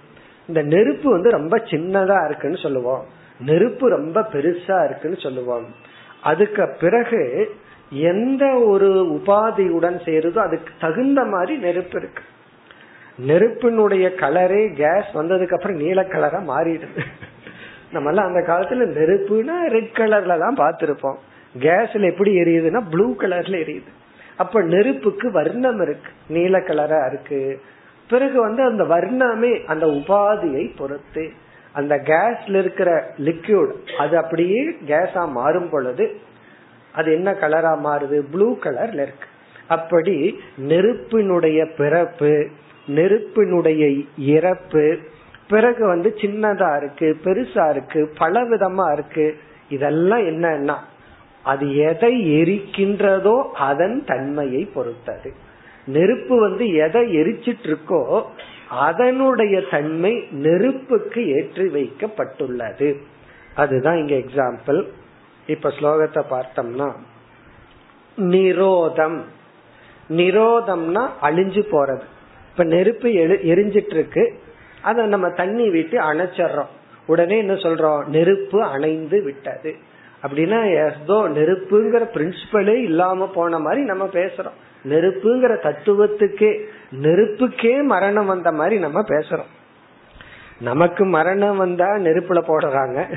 [0.49, 3.05] இந்த நெருப்பு வந்து ரொம்ப சின்னதா இருக்குன்னு சொல்லுவோம்.
[3.41, 5.67] நெருப்பு ரொம்ப பெருசா இருக்குன்னு சொல்லுவோம்.
[6.23, 7.51] அதுக்கு பிறகு
[7.91, 12.23] எந்த ஒரு உபாதியுடன் சேருதோ அதுக்கு தகுந்த மாதிரி நெருப்பு இருக்கு.
[13.19, 17.03] நெருப்பினுடைய கலரே கேஸ் வந்ததுக்கு அப்புறம் நீல கலரா மாறிடுது.
[17.93, 21.17] நம்ம எல்லாம் அந்த காலத்துல நெருப்புனா ரெட் கலர்ல தான் பார்த்திருப்போம்.
[21.59, 23.93] கேஸ்ல எப்படி எரியுதுன்னா ப்ளூ கலர்ல எரியுது.
[24.37, 26.11] அப்ப நெருப்புக்கு வர்ணம் இருக்கு.
[26.29, 27.41] நீல கலரா இருக்கு.
[28.11, 31.25] பிறகு வந்து அந்த வர்ணமே அந்த உபாதியை பொறுத்து
[31.73, 36.05] அந்த கேஸ்ல இருக்கிற லிக்யூட் அது அப்படியே கேஸா மாறும் பொழுது
[36.93, 38.19] அது என்ன கலரா மாறுது?
[38.33, 39.29] ப்ளூ கலர்ல இருக்கு.
[39.69, 42.49] அப்படி நெருப்பினுடைய பிறப்பு
[42.89, 43.83] நெருப்பினுடைய
[44.19, 44.99] இறப்பு
[45.49, 49.27] பிறகு வந்து சின்னதா இருக்கு பெருசா இருக்கு பல விதமா இருக்கு.
[49.69, 50.77] இதெல்லாம் என்னன்னா
[51.53, 53.35] அது எதை எரிக்கின்றதோ
[53.69, 55.31] அதன் தன்மையை பொறுத்தது.
[55.87, 58.01] நெருப்பு வந்து எதை எரிச்சிட்டு இருக்கோ
[58.87, 60.13] அதனுடைய தன்மை
[60.45, 62.89] நெருப்புக்கு ஏற்றி வைக்கப்பட்டுள்ளது.
[63.55, 64.81] அதுதான் இங்க எக்ஸாம்பிள்
[65.47, 66.89] இப்ப ஸ்லோகத்தை பார்த்தோம்னா
[68.17, 69.19] நிரோதம்.
[70.11, 72.07] நிரோதம்னா அழிஞ்சு போறது.
[72.53, 73.09] இப்ப நெருப்பு
[73.55, 74.25] எரிஞ்சிட்டு இருக்கு
[74.83, 76.73] அதை நம்ம தண்ணி விட்டு அணைச்சிடுறோம்.
[77.07, 78.03] உடனே என்ன சொல்றோம்?
[78.07, 79.73] நெருப்பு அணைந்து விட்டது.
[80.27, 84.57] அப்படின்னா ஏதோ நெருப்புங்கிற பிரின்சிபலே இல்லாம போன மாதிரி நம்ம பேசுறோம்.
[84.89, 86.61] நெருப்புங்கிற தத்துவத்துக்கே
[87.03, 89.51] நெருப்புக்கே மரணம் வந்த மாதிரி நம்ம பேசுறோம்.
[90.61, 93.17] நமக்கு மரணம் வந்தா நெருப்புல போடுறாங்க.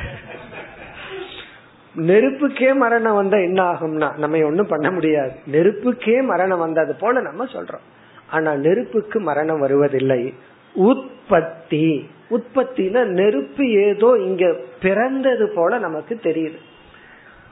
[1.97, 5.32] நெருப்புக்கே மரணம் வந்தா என்ன ஆகும்னா நம்ம ஒண்ணும் பண்ண முடியாது.
[5.51, 7.86] நெருப்புக்கே மரணம் வந்தது போல நம்ம சொல்றோம்.
[8.30, 10.34] ஆனா நெருப்புக்கு மரணம் வருவதில்லை.
[10.74, 12.10] உற்பத்தி.
[12.30, 16.57] உற்பத்தினா நெருப்பு ஏதோ இங்க பிறந்தது போல நமக்கு தெரியுது.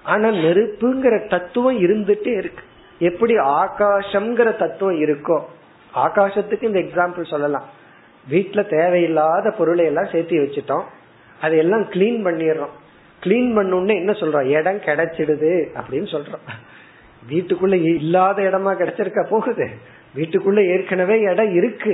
[0.07, 2.63] ஆனா நெருப்புங்கிற தத்துவம் இருந்துட்டே இருக்கு.
[2.99, 5.39] எப்படி ஆகாசம்ங்கிற தத்துவம் இருக்கோ
[5.95, 7.67] ஆகாசத்துக்கு இந்த எக்ஸாம்பிள் சொல்லலாம்.
[8.31, 10.83] வீட்டுல தேவையில்லாத பொருளை எல்லாம் சேர்த்து வச்சுட்டோம்.
[11.41, 12.73] அதையெல்லாம் கிளீன் பண்ணிடுறோம்.
[13.23, 14.45] கிளீன் பண்ணுன்னு என்ன சொல்றோம்?
[14.45, 16.45] இடம் கிடைச்சிடுது அப்படின்னு சொல்றோம்.
[17.29, 19.67] வீட்டுக்குள்ள இல்லாத இடமா கிடைச்சிருக்க போகுது.
[20.15, 21.93] வீட்டுக்குள்ள ஏற்கனவே இடம் இருக்கு.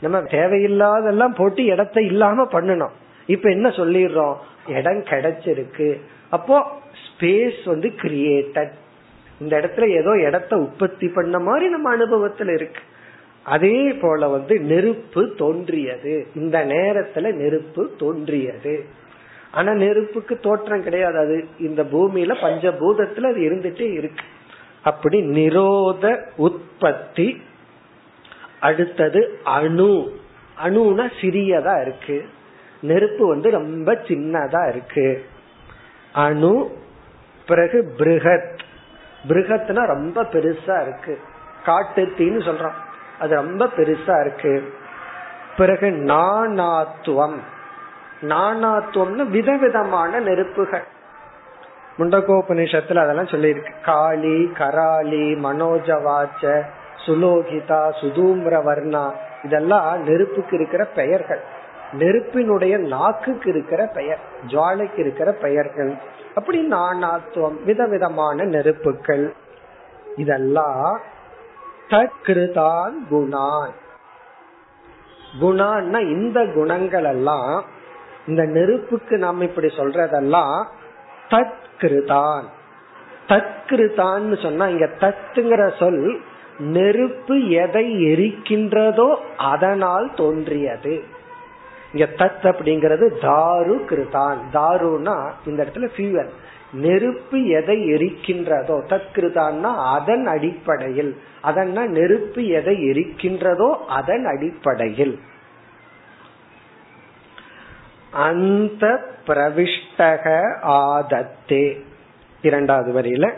[0.00, 2.94] நம்ம தேவையில்லாதெல்லாம் போட்டு இடத்த இல்லாம பண்ணணும்.
[3.26, 4.36] இப்ப என்ன சொல்லிடுறோம்?
[4.66, 5.88] இடம் கிடைச்சிருக்கு.
[6.30, 6.82] அப்போ
[7.18, 8.70] ஸ்பேஸ் வந்து கிரியேட்டட்
[9.40, 12.80] இந்த இடத்துல ஏதோ இடத்த உற்பத்தி பண்ண மாதிரி நம்ம அனுபவத்துல இருக்கு.
[13.42, 16.26] அதே போல வந்து நெருப்பு தோன்றியது.
[16.34, 18.84] இந்த நேரத்துல நெருப்பு தோன்றியது.
[19.52, 21.18] ஆனா நெருப்புக்கு தோற்றம் கிடையாது.
[21.18, 24.24] அது இந்த பூமியில பஞ்சபூதத்துல அது இருந்துட்டே இருக்கு.
[24.82, 27.42] அப்படி நிரோத உற்பத்தி
[28.60, 30.12] அடுத்தது அணு.
[30.64, 32.24] அணுனா சிறியதா இருக்கு.
[32.80, 35.24] நெருப்பு வந்து ரொம்ப சின்னதா இருக்கு.
[36.12, 36.82] அணு
[37.46, 38.58] பிறகு பிருகத்.
[39.28, 41.20] பிருகத்னா ரொம்ப பெருசா இருக்கு.
[41.66, 42.72] காட்டுத்தீன்னு சொல்றோம்.
[43.18, 44.74] அது ரொம்ப பெருசா இருக்கு.
[45.56, 47.36] பிறகு நானாத்துவம்
[48.22, 50.84] நானாத்துவம்னு விதவிதமான நெருப்புகள்.
[51.98, 53.72] முண்டகோபனிஷத்துல அதெல்லாம் சொல்லியிருக்கு.
[53.82, 56.62] காளி கராளி மனோஜவாச்ச
[57.06, 61.40] சுலோகிதா சுதூம்ர வர்ணா இதெல்லாம் நெருப்புக்கு இருக்கிற பெயர்கள்.
[61.98, 65.94] நெருப்பினுடைய நாக்குக்கு இருக்கிற பெயர் ஜுவாலைக்கு இருக்கிற பெயர்கள்.
[66.34, 69.34] அப்படி நானாத்துவம் விதவிதமான நெருப்புகள்.
[70.16, 71.00] இதெல்லாம்
[71.88, 73.72] தத்கிருதான் குணான்.
[75.40, 77.64] குணான்னா இந்த குணங்கள் எல்லாம்
[78.26, 80.64] இந்த நெருப்புக்கு நாம் இப்படி சொல்றதெல்லாம்
[81.28, 82.42] தத்கிருதான்.
[83.28, 86.20] தத்கிருதான்னு சொன்னா இங்க தத்துங்கிற சொல்
[86.58, 91.13] நெருப்பு எதை எரிக்கின்றதோ அதனால் தோன்றியது.
[91.94, 94.36] இங்க தத் அப்படிங்கிறது தாரு கிருதான்.
[94.52, 96.28] தாருனா இந்த இடத்துல ஃபியூவல்
[96.72, 101.20] நெருப்பு எதை எரிக்கின்றதோ தத்கிருதான்னா அதன் அடிப்படையில்.
[101.44, 105.18] அதன்னா நெருப்பு எதை எரிக்கின்றதோ அதன் அடிப்படையில்.
[108.10, 111.84] அந்த பிரவிஷ்டக ஆதத்தே.
[112.42, 113.32] இரண்டாவது வரியில.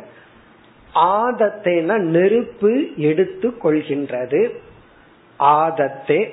[0.95, 4.57] ஆதத்தேனா நெருப்பு எடுத்து கொள்கின்றது.
[5.39, 6.31] ஆதத்தே.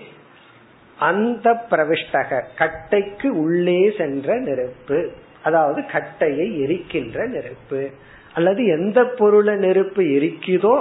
[1.04, 5.00] அந்த பிரவிஷ்டக கட்டைக்கு உள்ளே சென்ற நெருப்பு.
[5.44, 7.90] அதாவது கட்டையை எரிக்கின்ற நெருப்பு.
[8.34, 10.76] அல்லது எந்த பொருளை நெருப்பு எரிக்குதோ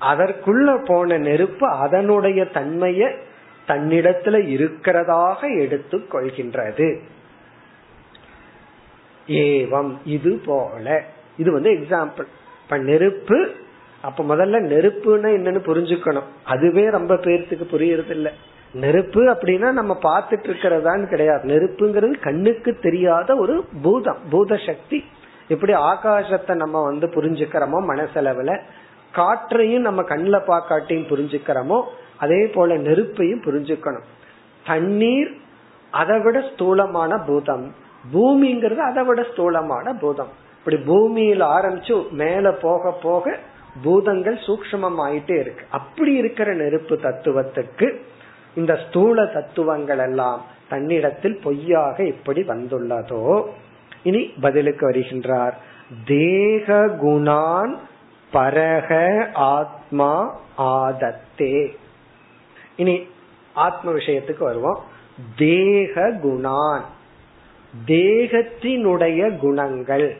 [0.00, 3.16] அதற்குள்ள போன நெருப்பு அதனுடைய தன்மைய
[3.66, 6.88] தன்னிடத்துல இருக்கிறதாக எடுத்துக் கொள்கின்றது.
[9.26, 11.02] ஏவம் இது போல.
[11.36, 12.26] இது வந்து எக்ஸாம்பிள்
[12.62, 13.38] இப்ப நெருப்பு
[14.02, 16.28] அப்ப முதல்ல நெருப்புன்னு என்னன்னு புரிஞ்சுக்கணும்.
[16.44, 18.30] அதுவே ரொம்ப பேர்த்துக்கு புரியறது
[18.74, 21.42] நெருப்பு அப்படின்னா நம்ம பார்த்துட்டு இருக்கிறதான்னு கிடையாது.
[21.52, 24.98] நெருப்புங்கிறது கண்ணுக்கு தெரியாத ஒரு பூதம் பூத சக்தி.
[25.48, 28.52] எப்படி ஆகாசத்தை நம்ம வந்து புரிஞ்சுக்கிறோமோ மனசளவுல
[29.12, 31.78] காற்றையும் நம்ம கண்ணில் பார்க்காட்டியும் புரிஞ்சுக்கிறோமோ
[32.16, 34.06] அதே போல நெருப்பையும் புரிஞ்சுக்கணும்.
[34.66, 35.30] தண்ணீர்
[35.92, 37.66] அதை விட ஸ்தூலமான பூதம்.
[38.12, 40.32] பூமிங்கிறது அதை விட ஸ்தூலமான பூதம்.
[40.58, 43.34] இப்படி பூமியில் ஆரம்பிச்சு மேல போக போக
[43.82, 45.64] பூதங்கள் சூக்மம் ஆயிட்டே இருக்கு.
[45.70, 47.86] அப்படி இருக்கிற நெருப்பு தத்துவத்துக்கு
[48.54, 53.44] இந்த ஸ்தூல தத்துவங்கள் எல்லாம் தன்னிடத்தில் பொய்யாக இப்படி வந்துள்ளதோ?
[54.02, 55.52] இனி பதிலுக்கு வருகின்றார்.
[56.04, 57.74] தேக குணான்
[58.32, 61.76] பரக ஆத்மா ஆதத்தே.
[62.76, 63.06] இனி
[63.54, 64.84] ஆத்ம விஷயத்துக்கு வருவோம்.
[65.36, 66.80] தேக குணான்.
[67.86, 70.16] தேகத்தினுடைய குணங்கள்.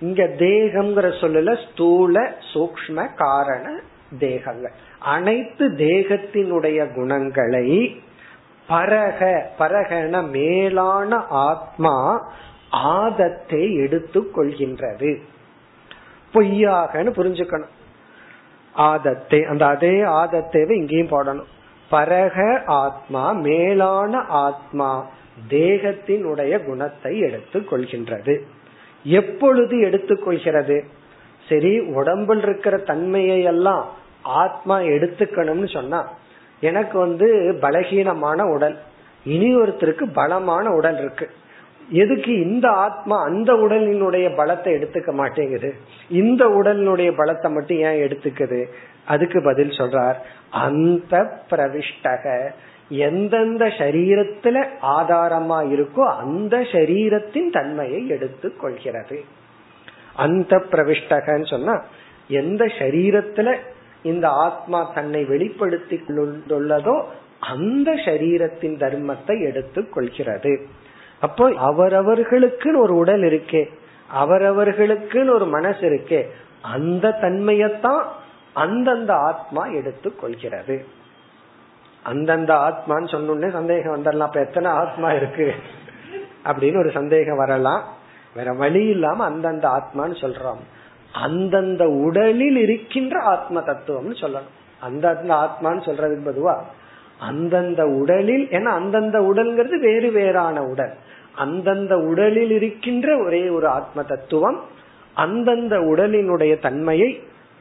[0.00, 3.80] இங்க தேகம்ங்கிற சொல்லல ஸ்தூல சூக்ம காரண
[4.18, 4.72] தேகங்கள்.
[4.98, 8.00] அனைத்து தேகத்தினுடைய குணங்களை
[8.68, 12.28] பரக பரகன மேலான ஆத்மா
[12.70, 15.22] ஆதத்தை எடுத்து கொள்கின்றது.
[16.34, 17.74] பொய்யாகன்னு புரிஞ்சுக்கணும்.
[18.72, 21.46] ஆதத்தை அந்த அதே ஆதத்தேவை இங்கேயும் போடணும்.
[21.90, 25.06] பரக ஆத்மா மேலான ஆத்மா
[25.48, 28.40] தேகத்தினுடைய குணத்தை எடுத்து கொள்கின்றது.
[29.04, 30.84] எப்பொழுது எடுத்துக்கொள்கிறது
[31.48, 33.86] சரி உடம்பில் இருக்கிற தன்மையை எல்லாம்
[34.26, 36.12] ஆத்மா எடுத்துக்கணும்னு சொன்னா
[36.60, 38.78] எனக்கு வந்து பலகீனமான உடல்
[39.24, 41.30] இனி ஒருத்தருக்கு பலமான உடல் இருக்கு.
[41.90, 45.74] எதுக்கு இந்த ஆத்மா அந்த உடலினுடைய பலத்தை எடுத்துக்க மாட்டேங்குது?
[46.10, 48.66] இந்த உடலினுடைய பலத்தை மட்டும் ஏன் எடுத்துக்குது?
[49.04, 50.14] அதுக்கு பதில் சொல்றார்
[50.50, 52.50] அந்த பிரவிஷ்டக
[52.88, 59.24] எந்தெந்த சரீரத்துல ஆதாரமா இருக்கோ அந்த சரீரத்தின் தன்மையை எடுத்து கொள்கிறது.
[60.14, 61.84] அந்த பிரவிஷ்டகன்னு சொன்னா
[62.28, 63.56] எந்த சரீரத்துல
[64.06, 67.04] இந்த ஆத்மா தன்னை வெளிப்படுத்தி கொண்டுள்ளதோ
[67.40, 70.66] அந்த சரீரத்தின் தர்மத்தை எடுத்து கொள்கிறது.
[71.20, 73.66] அப்போ அவரவர்களுக்குன்னு ஒரு உடல் இருக்கே
[74.22, 76.26] அவரவர்களுக்குன்னு ஒரு மனசு இருக்கே
[76.62, 78.02] அந்த தன்மையத்தான்
[78.52, 80.84] அந்தந்த ஆத்மா எடுத்து கொள்கிறது.
[82.02, 85.54] அந்தந்த ஆத்மான்னு சொன்னோடனே சந்தேகம் வந்துடலாம் அப்ப எத்தனை ஆத்மா இருக்கு?
[86.44, 87.84] அப்படின்னு ஒரு சந்தேகம் வரலாம்.
[88.34, 90.60] வேற வழி இல்லாம அந்தந்த ஆத்மான்னு சொல்றோம்.
[91.22, 94.54] அந்தந்த உடலில் இருக்கின்ற ஆத்ம தத்துவம்னு சொல்லணும்.
[94.80, 95.06] அந்த
[95.44, 96.54] ஆத்மான்னு சொல்றதுக்கு பொதுவா
[97.28, 100.94] அந்தந்த உடலில் ஏன்னா அந்தந்த உடல்ங்கிறது வேறு வேறான உடல்.
[101.34, 104.58] அந்தந்த உடலில் இருக்கின்ற ஒரே ஒரு ஆத்ம தத்துவம்
[105.16, 107.10] அந்தந்த உடலினுடைய தன்மையை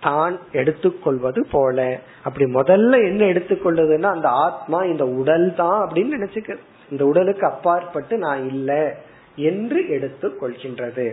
[0.04, 1.78] தான் எடுத்துக்கொள்வது போல.
[2.24, 6.58] அப்படி முதல்ல என்ன எடுத்துக்கொள்ளுதுன்னா அந்த ஆத்மா இந்த உடல் தான் அப்படின்னு நினைச்சுக்க
[6.92, 8.84] இந்த உடலுக்கு அப்பாற்பட்டு நான் இல்லை
[9.50, 11.08] என்று எடுத்துக் கொள்கின்றது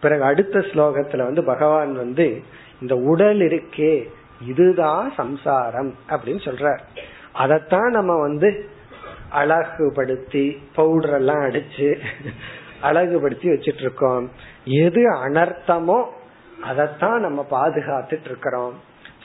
[0.00, 2.26] பிறகு அடுத்த ஸ்லோகத்துல வந்து பகவான் வந்து
[2.80, 3.94] இந்த உடல் இருக்கே
[4.46, 6.82] இதுதான் சம்சாரம் அப்படின்னு சொல்றார்.
[7.38, 8.48] அதத்தான் நம்ம வந்து
[9.40, 10.44] அழகுபடுத்தி
[10.74, 11.88] பவுடர் எல்லாம் அடிச்சு
[12.82, 14.24] அழகுபடுத்தி வச்சிட்டு இருக்கோம்
[14.64, 15.98] எது அனர்த்தமோ
[16.70, 18.74] அதத்தான் நம்ம பாதுகாத்துட்டு இருக்கிறோம்.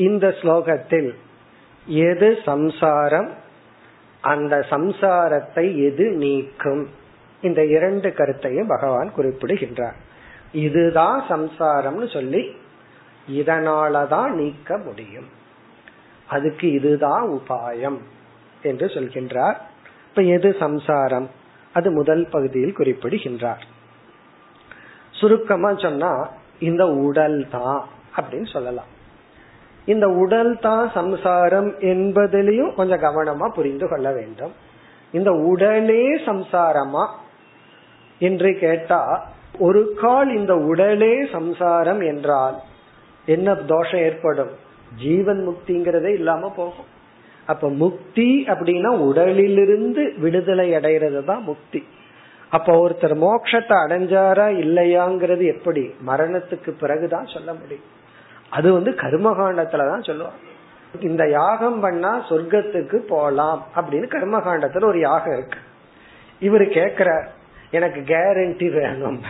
[0.00, 1.14] இந்த ஸ்லோகத்தில்
[1.86, 3.30] எது சம்சாரம்
[4.20, 6.88] அந்த சம்சாரத்தை எது நீக்கும்?
[7.42, 9.94] இந்த இரண்டு கருத்தையும் பகவான் குறிப்பிடுகின்றார்.
[10.52, 12.56] இதுதான் சம்சாரம்னு சொல்லி
[13.30, 15.28] இதனாலதான் நீக்க முடியும்.
[16.28, 17.98] அதுக்கு இதுதான் உபாயம்
[18.62, 19.56] என்று சொல்கின்றார்.
[20.08, 21.30] இப்ப எது சம்சாரம்?
[21.72, 23.66] அது முதல் பகுதியில் குறிப்பிடுகின்றார்.
[25.10, 28.98] சுருக்கமா சொன்னா இந்த உடல் தான் அப்படின்னு சொல்லலாம்.
[29.84, 34.52] இந்த உடல் தான் சம்சாரம் என்பதிலையும் கொஞ்சம் கவனமா புரிந்து கொள்ள வேண்டும்.
[35.12, 37.06] இந்த உடலே சம்சாரமா
[38.18, 39.28] என்று கேட்டா
[39.58, 42.54] ஒரு கால் இந்த உடலே சம்சாரம் என்றால்
[43.26, 44.50] என்ன தோஷம் ஏற்படும்?
[44.96, 46.98] ஜீவன் முக்திங்கிறதே இல்லாம போகும்.
[47.46, 51.84] அப்ப முக்தி அப்படின்னா உடலிலிருந்து விடுதலை அடைகிறது தான் முக்தி.
[52.50, 55.90] அப்ப ஒருத்தர் மோட்சத்தை அடைஞ்சாரா இல்லையாங்கிறது எப்படி?
[56.06, 57.98] மரணத்துக்கு பிறகுதான் சொல்ல முடியும்.
[58.50, 60.38] அது வந்து கர்மகாண்டத்துலதான் சொல்லுவாங்க.
[61.00, 65.58] இந்த யாகம் பண்ணா சொர்க்கத்துக்கு போலாம் அப்படின்னு கர்மகாண்டத்துல ஒரு யாகம் இருக்கு.
[66.40, 67.26] இவரு கேக்குறார்
[67.70, 69.20] எனக்கு கேரண்டி வேணும்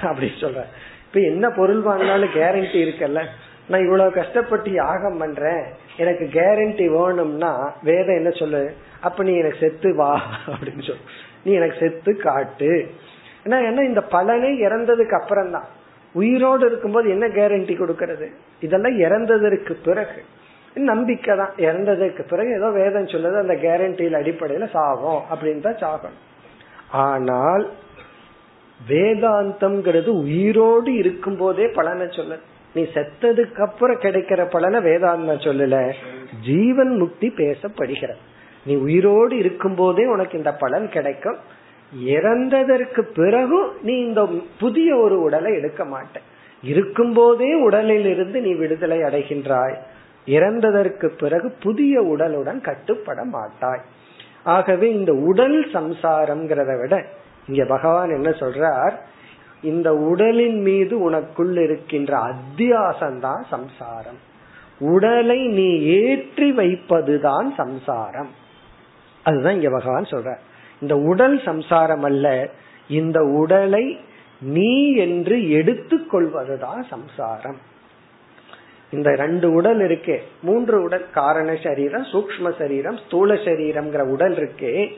[0.00, 0.62] அப்படின்னு சொல்ற.
[1.06, 3.24] இப்ப என்ன பொருள் வாங்கினாலும் கேரண்டி இருக்குல்ல?
[3.68, 5.64] நான் இவ்வளவு கஷ்டப்பட்டு யாகம் பண்றேன்
[5.96, 8.74] எனக்கு கேரண்டி வேணும்னா வேதம் என்ன சொல்லு?
[9.00, 11.02] அப்ப நீ எனக்கு செத்து வா அப்படின்னு சொல்லு.
[11.44, 12.90] நீ எனக்கு செத்து காட்டு.
[13.44, 15.68] ஏன்னா என்ன இந்த பலனை இறந்ததுக்கு அப்புறம் தான்
[16.18, 18.26] உயிரோடு இருக்கும்போது என்ன கேரண்டி கொடுக்கறது?
[18.66, 20.20] இதெல்லாம் இறந்ததற்கு பிறகு.
[20.92, 21.54] நம்பிக்கை தான்.
[21.66, 26.24] இறந்ததற்கு பிறகு ஏதோ வேதம் சொல்லுது அந்த கேரண்டியில் அடிப்படையில சாகும் அப்படின்னு தான் சாகணும்
[27.04, 27.64] ஆனால்
[28.80, 32.38] வேதாந்தம்ங்கிறது உயிரோடு இருக்கும் போதே பலனை சொல்ல
[32.74, 35.76] நீ செத்ததுக்கு அப்புறம் கிடைக்கிற பலனை வேதாந்தம் சொல்லல.
[36.48, 38.20] ஜீவன் முக்தி பேசப்படுகிறது.
[38.66, 41.38] நீ உயிரோடு இருக்கும் போதே உனக்கு இந்த பலன் கிடைக்கும்.
[41.96, 44.28] இறந்ததற்கு பிறகும் நீ இந்த
[44.58, 46.16] புதிய ஒரு உடலை எடுக்க மாட்ட
[46.62, 49.76] இருக்கும் போதே உடலில் இருந்து நீ விடுதலை அடைகின்றாய்.
[50.26, 53.80] இறந்ததற்கு பிறகு புதிய உடலுடன் கட்டுப்பட மாட்டாய்.
[54.44, 57.06] ஆகவே இந்த உடல் சம்சாரம்ங்கிறத விட
[57.46, 58.92] இங்க பகவான் என்ன சொல்றார்?
[59.62, 64.20] இந்த உடலின் மீது உனக்குள் இருக்கின்ற அத்தியாசம்தான் சம்சாரம்.
[64.78, 68.28] உடலை நீ ஏற்றி வைப்பதுதான் சம்சாரம்.
[69.22, 70.38] அதுதான் இங்க பகவான் சொல்ற
[70.80, 72.48] இந்த உடல் சம்சாரம் அல்ல
[72.88, 74.00] இந்த உடலை
[74.40, 77.58] நீ என்று எடுத்துக்கொள்வதுதான் சம்சாரம்.
[78.90, 84.92] இந்த ரெண்டு உடல் இருக்கே மூன்று உடல் காரண சரீரம் சூக்ம சரீரம் ஸ்தூல சரீரம்ங்கிற உடல் இருக்கே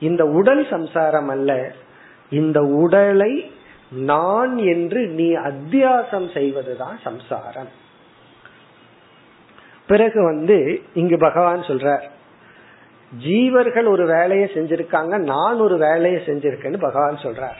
[0.00, 1.72] இந்த உடல் சம்சாரம் அல்ல
[2.30, 3.52] இந்த உடலை
[3.90, 7.68] நான் என்று நீ அத்தியாசம் செய்வதுதான் சம்சாரம்.
[9.86, 12.02] பிறகு வந்து இங்கு பகவான் சொல்றார்
[13.18, 17.58] ஜீவர்கள் ஒரு வேலையை செஞ்சிருக்காங்க நான் ஒரு வேலையை செஞ்சிருக்கேன்னு பகவான் சொல்றார்.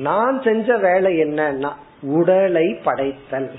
[0.00, 3.50] நான் செஞ்ச வேலை என்னன்னா உடலை படைத்தல்.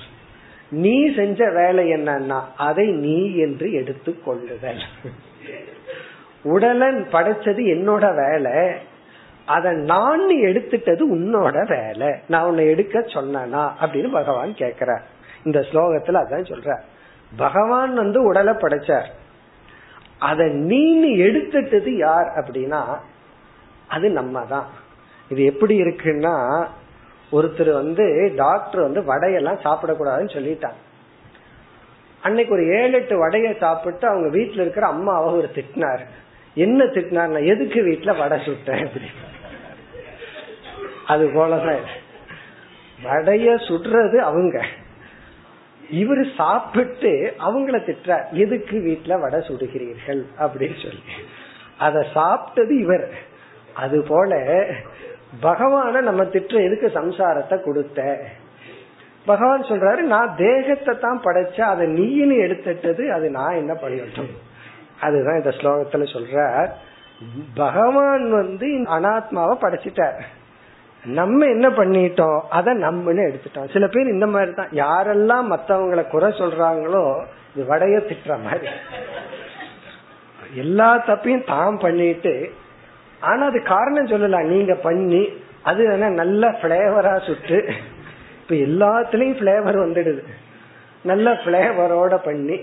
[0.69, 4.81] நீ செஞ்ச வேலை என்னன்னா அதை நீ என்று எடுத்து கொள்ளுதல்.
[6.43, 8.71] உடலன் படைச்சது என்னோட வேலை
[9.45, 12.07] அத நான் எடுத்துட்டது உன்னோட வேலை.
[12.27, 14.99] நான் உன்னை எடுக்க சொன்னா அப்படின்னு பகவான் கேக்குற
[15.43, 16.79] இந்த ஸ்லோகத்துல அதான் சொல்ற
[17.37, 19.09] பகவான் வந்து உடலை படைச்சார்.
[20.19, 22.81] அதை நீன்னு எடுத்துட்டது யார் அப்படின்னா
[23.87, 24.67] அது நம்ம தான்
[25.29, 26.67] இது எப்படி இருக்குன்னா
[27.31, 30.79] ஒருத்தர் வந்து டாக்டர் வந்து வடையெல்லாம் சாப்பிடக்கூடாதுன்னு சொல்லிட்டாங்க.
[32.21, 36.05] அன்னைக்கு ஒரு ஏழு எட்டு வடைய சாப்பிட்டு அவங்க வீட்டுல இருக்கிற அம்மா அவர் திட்டினாரு.
[36.53, 39.05] என்ன திட்டினார்னா எதுக்கு வீட்டுல வடை சுட்டேன் அப்படி
[41.05, 41.83] அது போலதான்.
[43.03, 44.65] வடைய சுடுறது அவங்க.
[45.91, 50.21] இவரு சாப்பிட்டு அவங்கள திட்டுற எதுக்கு வீட்டுல வடை சுடுகிறீர்கள்?
[50.39, 51.03] அப்படின்னு சொல்லி.
[51.77, 53.11] அத சாப்பிட்டது இவர்.
[53.73, 54.35] அது போல
[55.41, 58.19] பகவான நம்ம திட்டம் எதுக்கு சம்சாரத்தை கொடுத்த?
[59.25, 64.29] பகவான் சொல்றாரு நான் தேகத்தை தான் படைச்ச அதை நீன்னு எடுத்துட்டது அது நான் என்ன பண்ணட்டும்?
[65.01, 66.69] அதுதான் இந்த ஸ்லோகத்துல சொல்ற
[67.53, 70.21] பகவான் வந்து அனாத்மாவை படைச்சிட்டார்.
[71.03, 73.69] நம்ம என்ன பண்ணிட்டோம் அத நம்மன்னு எடுத்துட்டோம்.
[73.73, 77.03] சில பேர் இந்த மாதிரி தான் யாரெல்லாம் மத்தவங்களை குறை சொல்றாங்களோ
[77.51, 78.69] இது வடைய திட்டுற மாதிரி.
[80.63, 82.33] எல்லா தப்பையும் தான் பண்ணிட்டு
[83.29, 84.49] ஆனா அது காரணம் சொல்லலாம்.
[84.53, 85.21] நீங்க பண்ணி
[85.69, 85.81] அது
[86.21, 87.59] நல்ல பிளேவரா சுட்டு
[88.41, 90.21] இப்ப எல்லாத்துலயும் பிளேவர் வந்துடுது.
[91.03, 92.57] நல்ல பிளேவரோட பண்ணி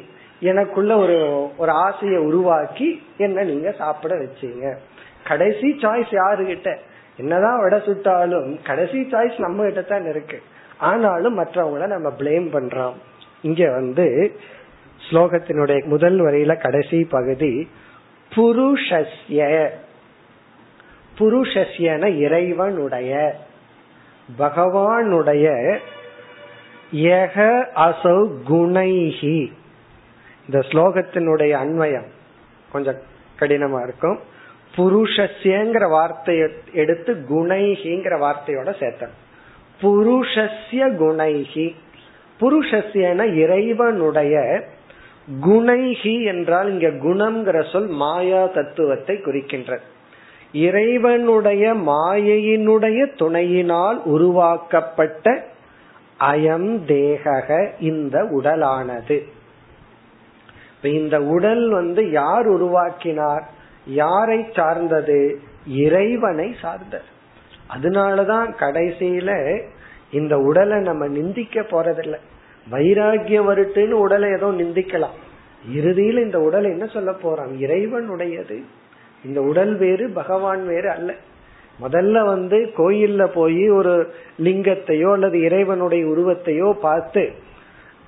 [0.50, 1.16] எனக்குள்ள ஒரு
[1.56, 2.88] ஒரு ஆசையை உருவாக்கி
[3.26, 4.66] என்ன நீங்க சாப்பிட வச்சீங்க.
[5.28, 6.70] கடைசி சாய்ஸ் யாருகிட்ட?
[7.16, 10.42] என்னதான் விட சுட்டாலும் கடைசி சாய்ஸ் நம்ம கிட்ட தான் இருக்கு.
[10.76, 12.94] ஆனாலும் மற்றவங்கள நம்ம பிளேம் பண்றோம்.
[13.42, 14.36] இங்க வந்து
[15.10, 17.68] ஸ்லோகத்தினுடைய முதல் வரையில கடைசி பகுதி
[18.36, 19.68] புருஷஸ்ய.
[21.18, 23.36] புருஷஸ்யன இறைவனுடைய.
[24.38, 25.78] பகவானுடைய
[26.92, 29.52] யக அசௌ குணைஹி.
[30.46, 32.06] இந்த ஸ்லோகத்தினுடைய அன்வயம்
[32.72, 32.98] கொஞ்சம்
[33.40, 34.18] கடினமா இருக்கும்.
[34.76, 39.22] புருஷஸ்யங்கிற வார்த்தையை எடுத்து குணைஹிங்கிற வார்த்தையோட சேர்த்தணும்
[39.82, 41.74] புருஷஸ்ய குணைஹி.
[42.40, 44.64] புருஷஸ்யன இறைவனுடைய
[45.42, 49.84] குணைஹி என்றால் இங்க குணம்ங்கிற சொல் மாயா தத்துவத்தை குறிக்கின்றது.
[50.52, 55.44] இறைவனுடைய மாயையினுடைய துணையினால் உருவாக்கப்பட்ட
[56.20, 59.18] அயம் தேகக இந்த உடலானது.
[60.82, 63.50] இந்த உடல் வந்து யார் உருவாக்கினார்?
[63.86, 65.40] யாரை சார்ந்தது?
[65.66, 67.04] இறைவனை சார்ந்தது.
[67.76, 69.60] அதனாலதான் கடைசியில
[70.10, 72.18] இந்த உடலை நம்ம நிந்திக்க போறதில்லை.
[72.70, 75.16] வைராகியம் வருட்டுன்னு உடலை ஏதோ நிந்திக்கலாம்.
[75.72, 77.56] இறுதியில் இந்த உடலை என்ன சொல்ல போறான்?
[77.60, 78.62] இறைவனுடையது.
[79.24, 81.14] இந்த உடல் வேறு பகவான் வேறு அல்ல.
[81.82, 87.32] முதல்ல வந்து கோயில்ல போய் ஒரு லிங்கத்தையோ அல்லது இறைவனுடைய உருவத்தையோ பார்த்து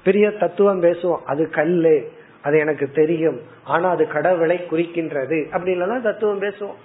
[0.04, 1.18] பெரிய தத்துவம் பேசுவோம்.
[1.24, 2.10] அது கல்லு.
[2.42, 3.40] அது எனக்கு தெரியும்.
[3.68, 5.46] ஆனா அது கடவுளை குறிக்கின்றது.
[5.52, 6.78] அப்படின்லாம் தத்துவம் பேசுவோம்.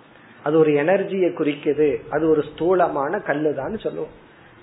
[0.43, 2.01] அது ஒரு எனர்ஜியை குறிக்குது.
[2.09, 4.21] அது ஒரு ஸ்தூலமான கல்லு தான் சொல்லுவோம்.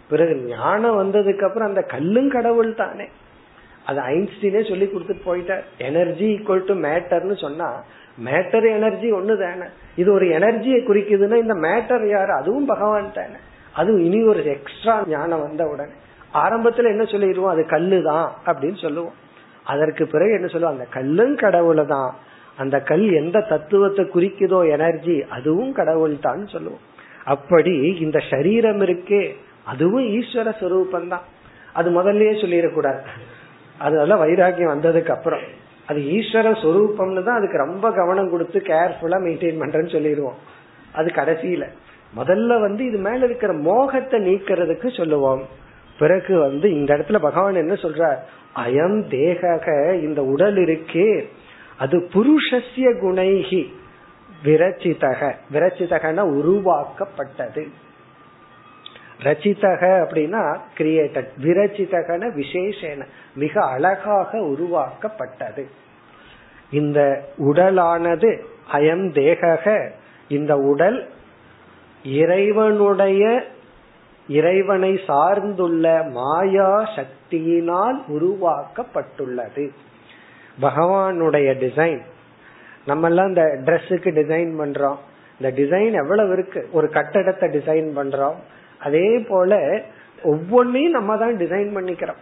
[0.08, 3.08] பிறகு ஞானம் வந்ததுக்கு அப்புறம் அந்த கல்லும் கடவுள் தானே.
[3.86, 5.62] அது ஐன்ஸ்டீனே சொல்லி கொடுத்துட்டு போயிட்டார்.
[5.78, 7.84] எனர்ஜி ஈக்குவல் டு மேட்டர்னு சொன்னா
[8.24, 9.70] மேட்டர் எனர்ஜி ஒண்ணு தானே.
[9.96, 12.32] இது ஒரு எனர்ஜியை குறிக்குதுன்னா இந்த மேட்டர் யாரு?
[12.32, 13.40] அதுவும் பகவான் தானே.
[13.72, 15.92] அதுவும் இனி ஒரு எக்ஸ்ட்ரா ஞானம் வந்த உடனே.
[16.34, 17.50] ஆரம்பத்துல என்ன சொல்லிடுவோம்?
[17.50, 19.28] அது கல்லு தான் அப்படின்னு சொல்லுவோம்.
[19.72, 20.82] அதற்கு பிறகு என்ன சொல்லுவாங்க?
[20.82, 22.10] அந்த கல்லும் கடவுள் தான்.
[22.58, 26.84] அந்த கல் எந்த தத்துவத்தை குறிக்குதோ எனர்ஜி அதுவும் கடவுள் தான் சொல்லுவோம்.
[27.34, 27.74] அப்படி
[28.06, 29.22] இந்த சரீரம் இருக்கே
[29.72, 31.24] அதுவும் ஈஸ்வர சுரூபம் தான்.
[31.78, 33.02] அது முதல்லயே சொல்லிடக்கூடாது.
[33.78, 35.44] அதெல்லாம் வைராகியம் வந்ததுக்கு அப்புறம்.
[35.90, 40.38] அது ஈஸ்வர சொரூபம்னு தான் அதுக்கு ரொம்ப கவனம் கொடுத்து கேர்ஃபுல்லா மெயின்டைன் பண்றேன்னு சொல்லிடுவோம்.
[40.98, 41.64] அது கடைசியில.
[42.18, 45.42] முதல்ல வந்து இது மேல இருக்கிற மோகத்தை நீக்கிறதுக்கு சொல்லுவோம்.
[45.98, 48.20] பிறகு வந்து இந்த இடத்துல பகவான் என்ன சொல்றார்?
[48.56, 51.28] அயம் தேக இந்த உடல் இருக்கே.
[51.78, 53.72] அது புருஷஸ்ய குணைகி
[54.44, 55.34] விரச்சிதக.
[55.52, 57.68] விரச்சிதகன உருவாக்கப்பட்டது.
[59.22, 63.04] ரச்சிதக அப்படின்னா கிரியேட்டட் விரச்சிதகன விசேஷன.
[63.34, 65.68] மிக அழகாக உருவாக்கப்பட்டது.
[66.70, 68.40] இந்த உடலானது
[68.72, 69.90] அயம் தேகக.
[70.28, 71.10] இந்த உடல்
[72.04, 73.44] இறைவனுடைய
[74.38, 79.64] இறைவனை சார்ந்துள்ள மாயா சக்தியினால் உருவாக்கப்பட்டுள்ளது.
[80.62, 82.00] பகவானுடைய டிசைன்
[82.86, 84.98] நம்ம எல்லாம் இந்த ட்ரெஸ்ஸுக்கு டிசைன் பண்றோம்.
[85.40, 86.68] இந்த டிசைன் எவ்வளவு இருக்கு?
[86.72, 88.38] ஒரு கட்டடத்தை டிசைன் பண்றோம்.
[88.80, 89.58] அதே போல
[90.24, 92.20] ஒவ்வொன்னையும் நம்ம தான் டிசைன் பண்ணிக்கிறோம்.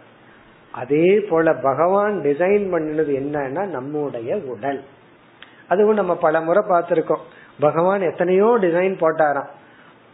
[0.71, 4.81] அதே போல பகவான் டிசைன் பண்ணினது என்னன்னா நம்முடைய உடல்.
[5.67, 7.25] அதுவும் நம்ம பல முறை பார்த்திருக்கோம்.
[7.59, 9.49] பகவான் எத்தனையோ டிசைன் போட்டாராம்.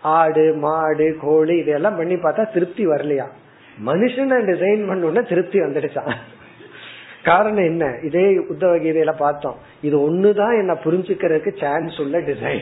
[0.02, 3.28] ஆடு மாடு கோழி இதெல்லாம் பண்ணி பார்த்தா திருப்தி வரலையா?
[3.86, 6.16] மனுஷனை டிசைன் பண்ண திருப்தி வந்துடுச்சான்
[7.24, 7.94] காரணம் என்ன?
[8.04, 9.56] இதே உத்தவ கீதையில பார்த்தோம்.
[9.82, 12.62] இது ஒண்ணுதான் என்ன புரிஞ்சுக்கிறதுக்கு சான்ஸ் உள்ள டிசைன்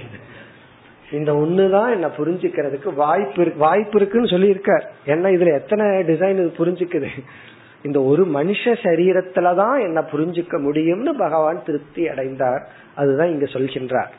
[1.12, 4.84] இந்த ஒண்ணுதான் என்ன புரிஞ்சுக்கிறதுக்கு வாய்ப்பு வாய்ப்பு இருக்குன்னு சொல்லியிருக்கார்.
[5.06, 7.08] ஏன்னா இதுல எத்தனை டிசைன் இது புரிஞ்சுக்குது?
[7.84, 12.70] இந்த ஒரு மனுஷ சரீரத்துலதான் என்ன புரிஞ்சுக்க முடியும்னு பகவான் திருப்தி அடைந்தார்.
[12.96, 14.12] அதுதான் இங்க சொல்கின்றார்.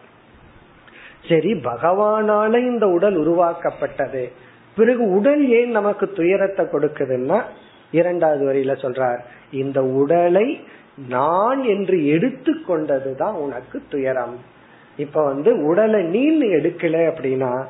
[1.28, 4.30] சரி பகவானால இந்த உடல் உருவாக்கப்பட்டது.
[4.76, 7.42] பிறகு உடல் ஏன் நமக்கு துயரத்தை கொடுக்குதுன்னா
[7.90, 9.18] இரண்டாவது வரியில சொல்றார்
[9.50, 10.66] இந்த உடலை
[11.08, 14.38] நான் என்று எடுத்துக்கொண்டதுதான் உனக்கு துயரம்.
[14.96, 17.64] இப்ப வந்து உடலை நீ எடுக்கல அப்படின்னா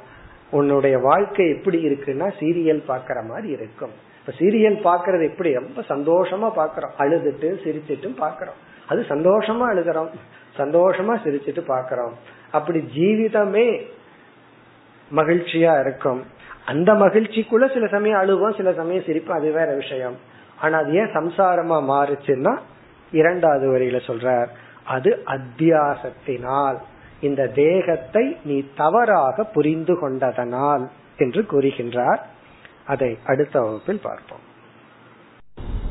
[0.50, 3.90] உன்னுடைய வாழ்க்கை எப்படி இருக்குன்னா சீரியல் பாக்குற மாதிரி இருக்கும்.
[4.20, 5.50] இப்ப சீரியல் பாக்குறது எப்படி?
[5.52, 10.10] ரொம்ப சந்தோஷமா பாக்குறோம் அழுதுட்டு சிரிச்சிட்டு பாக்குறோம் அது சந்தோஷமா அழுகிறோம்.
[10.58, 12.12] சந்தோஷமா சிரிச்சிட்டு பாக்குறோம்
[12.54, 13.66] அப்படி ஜீவிதமே
[15.10, 16.20] மகிழ்ச்சியா இருக்கும்.
[16.66, 20.16] அந்த மகிழ்ச்சிக்குள்ள சில சமயம் அழுவோம் சில சமயம் சிரிப்போம் அது வேற விஷயம்.
[20.60, 22.54] ஆனா அது ஏன் சம்சாரமா மாறுச்சுன்னா
[23.12, 24.50] இரண்டாவது வரியில சொல்றார்
[24.84, 26.78] அது அத்தியாசத்தினால்.
[27.20, 30.84] இந்த தேகத்தை நீ தவறாக புரிந்து கொண்டதனால்
[31.16, 32.20] என்று கூறுகின்றார்.
[32.86, 34.44] அதை அடுத்த வகுப்பில் பார்ப்போம்.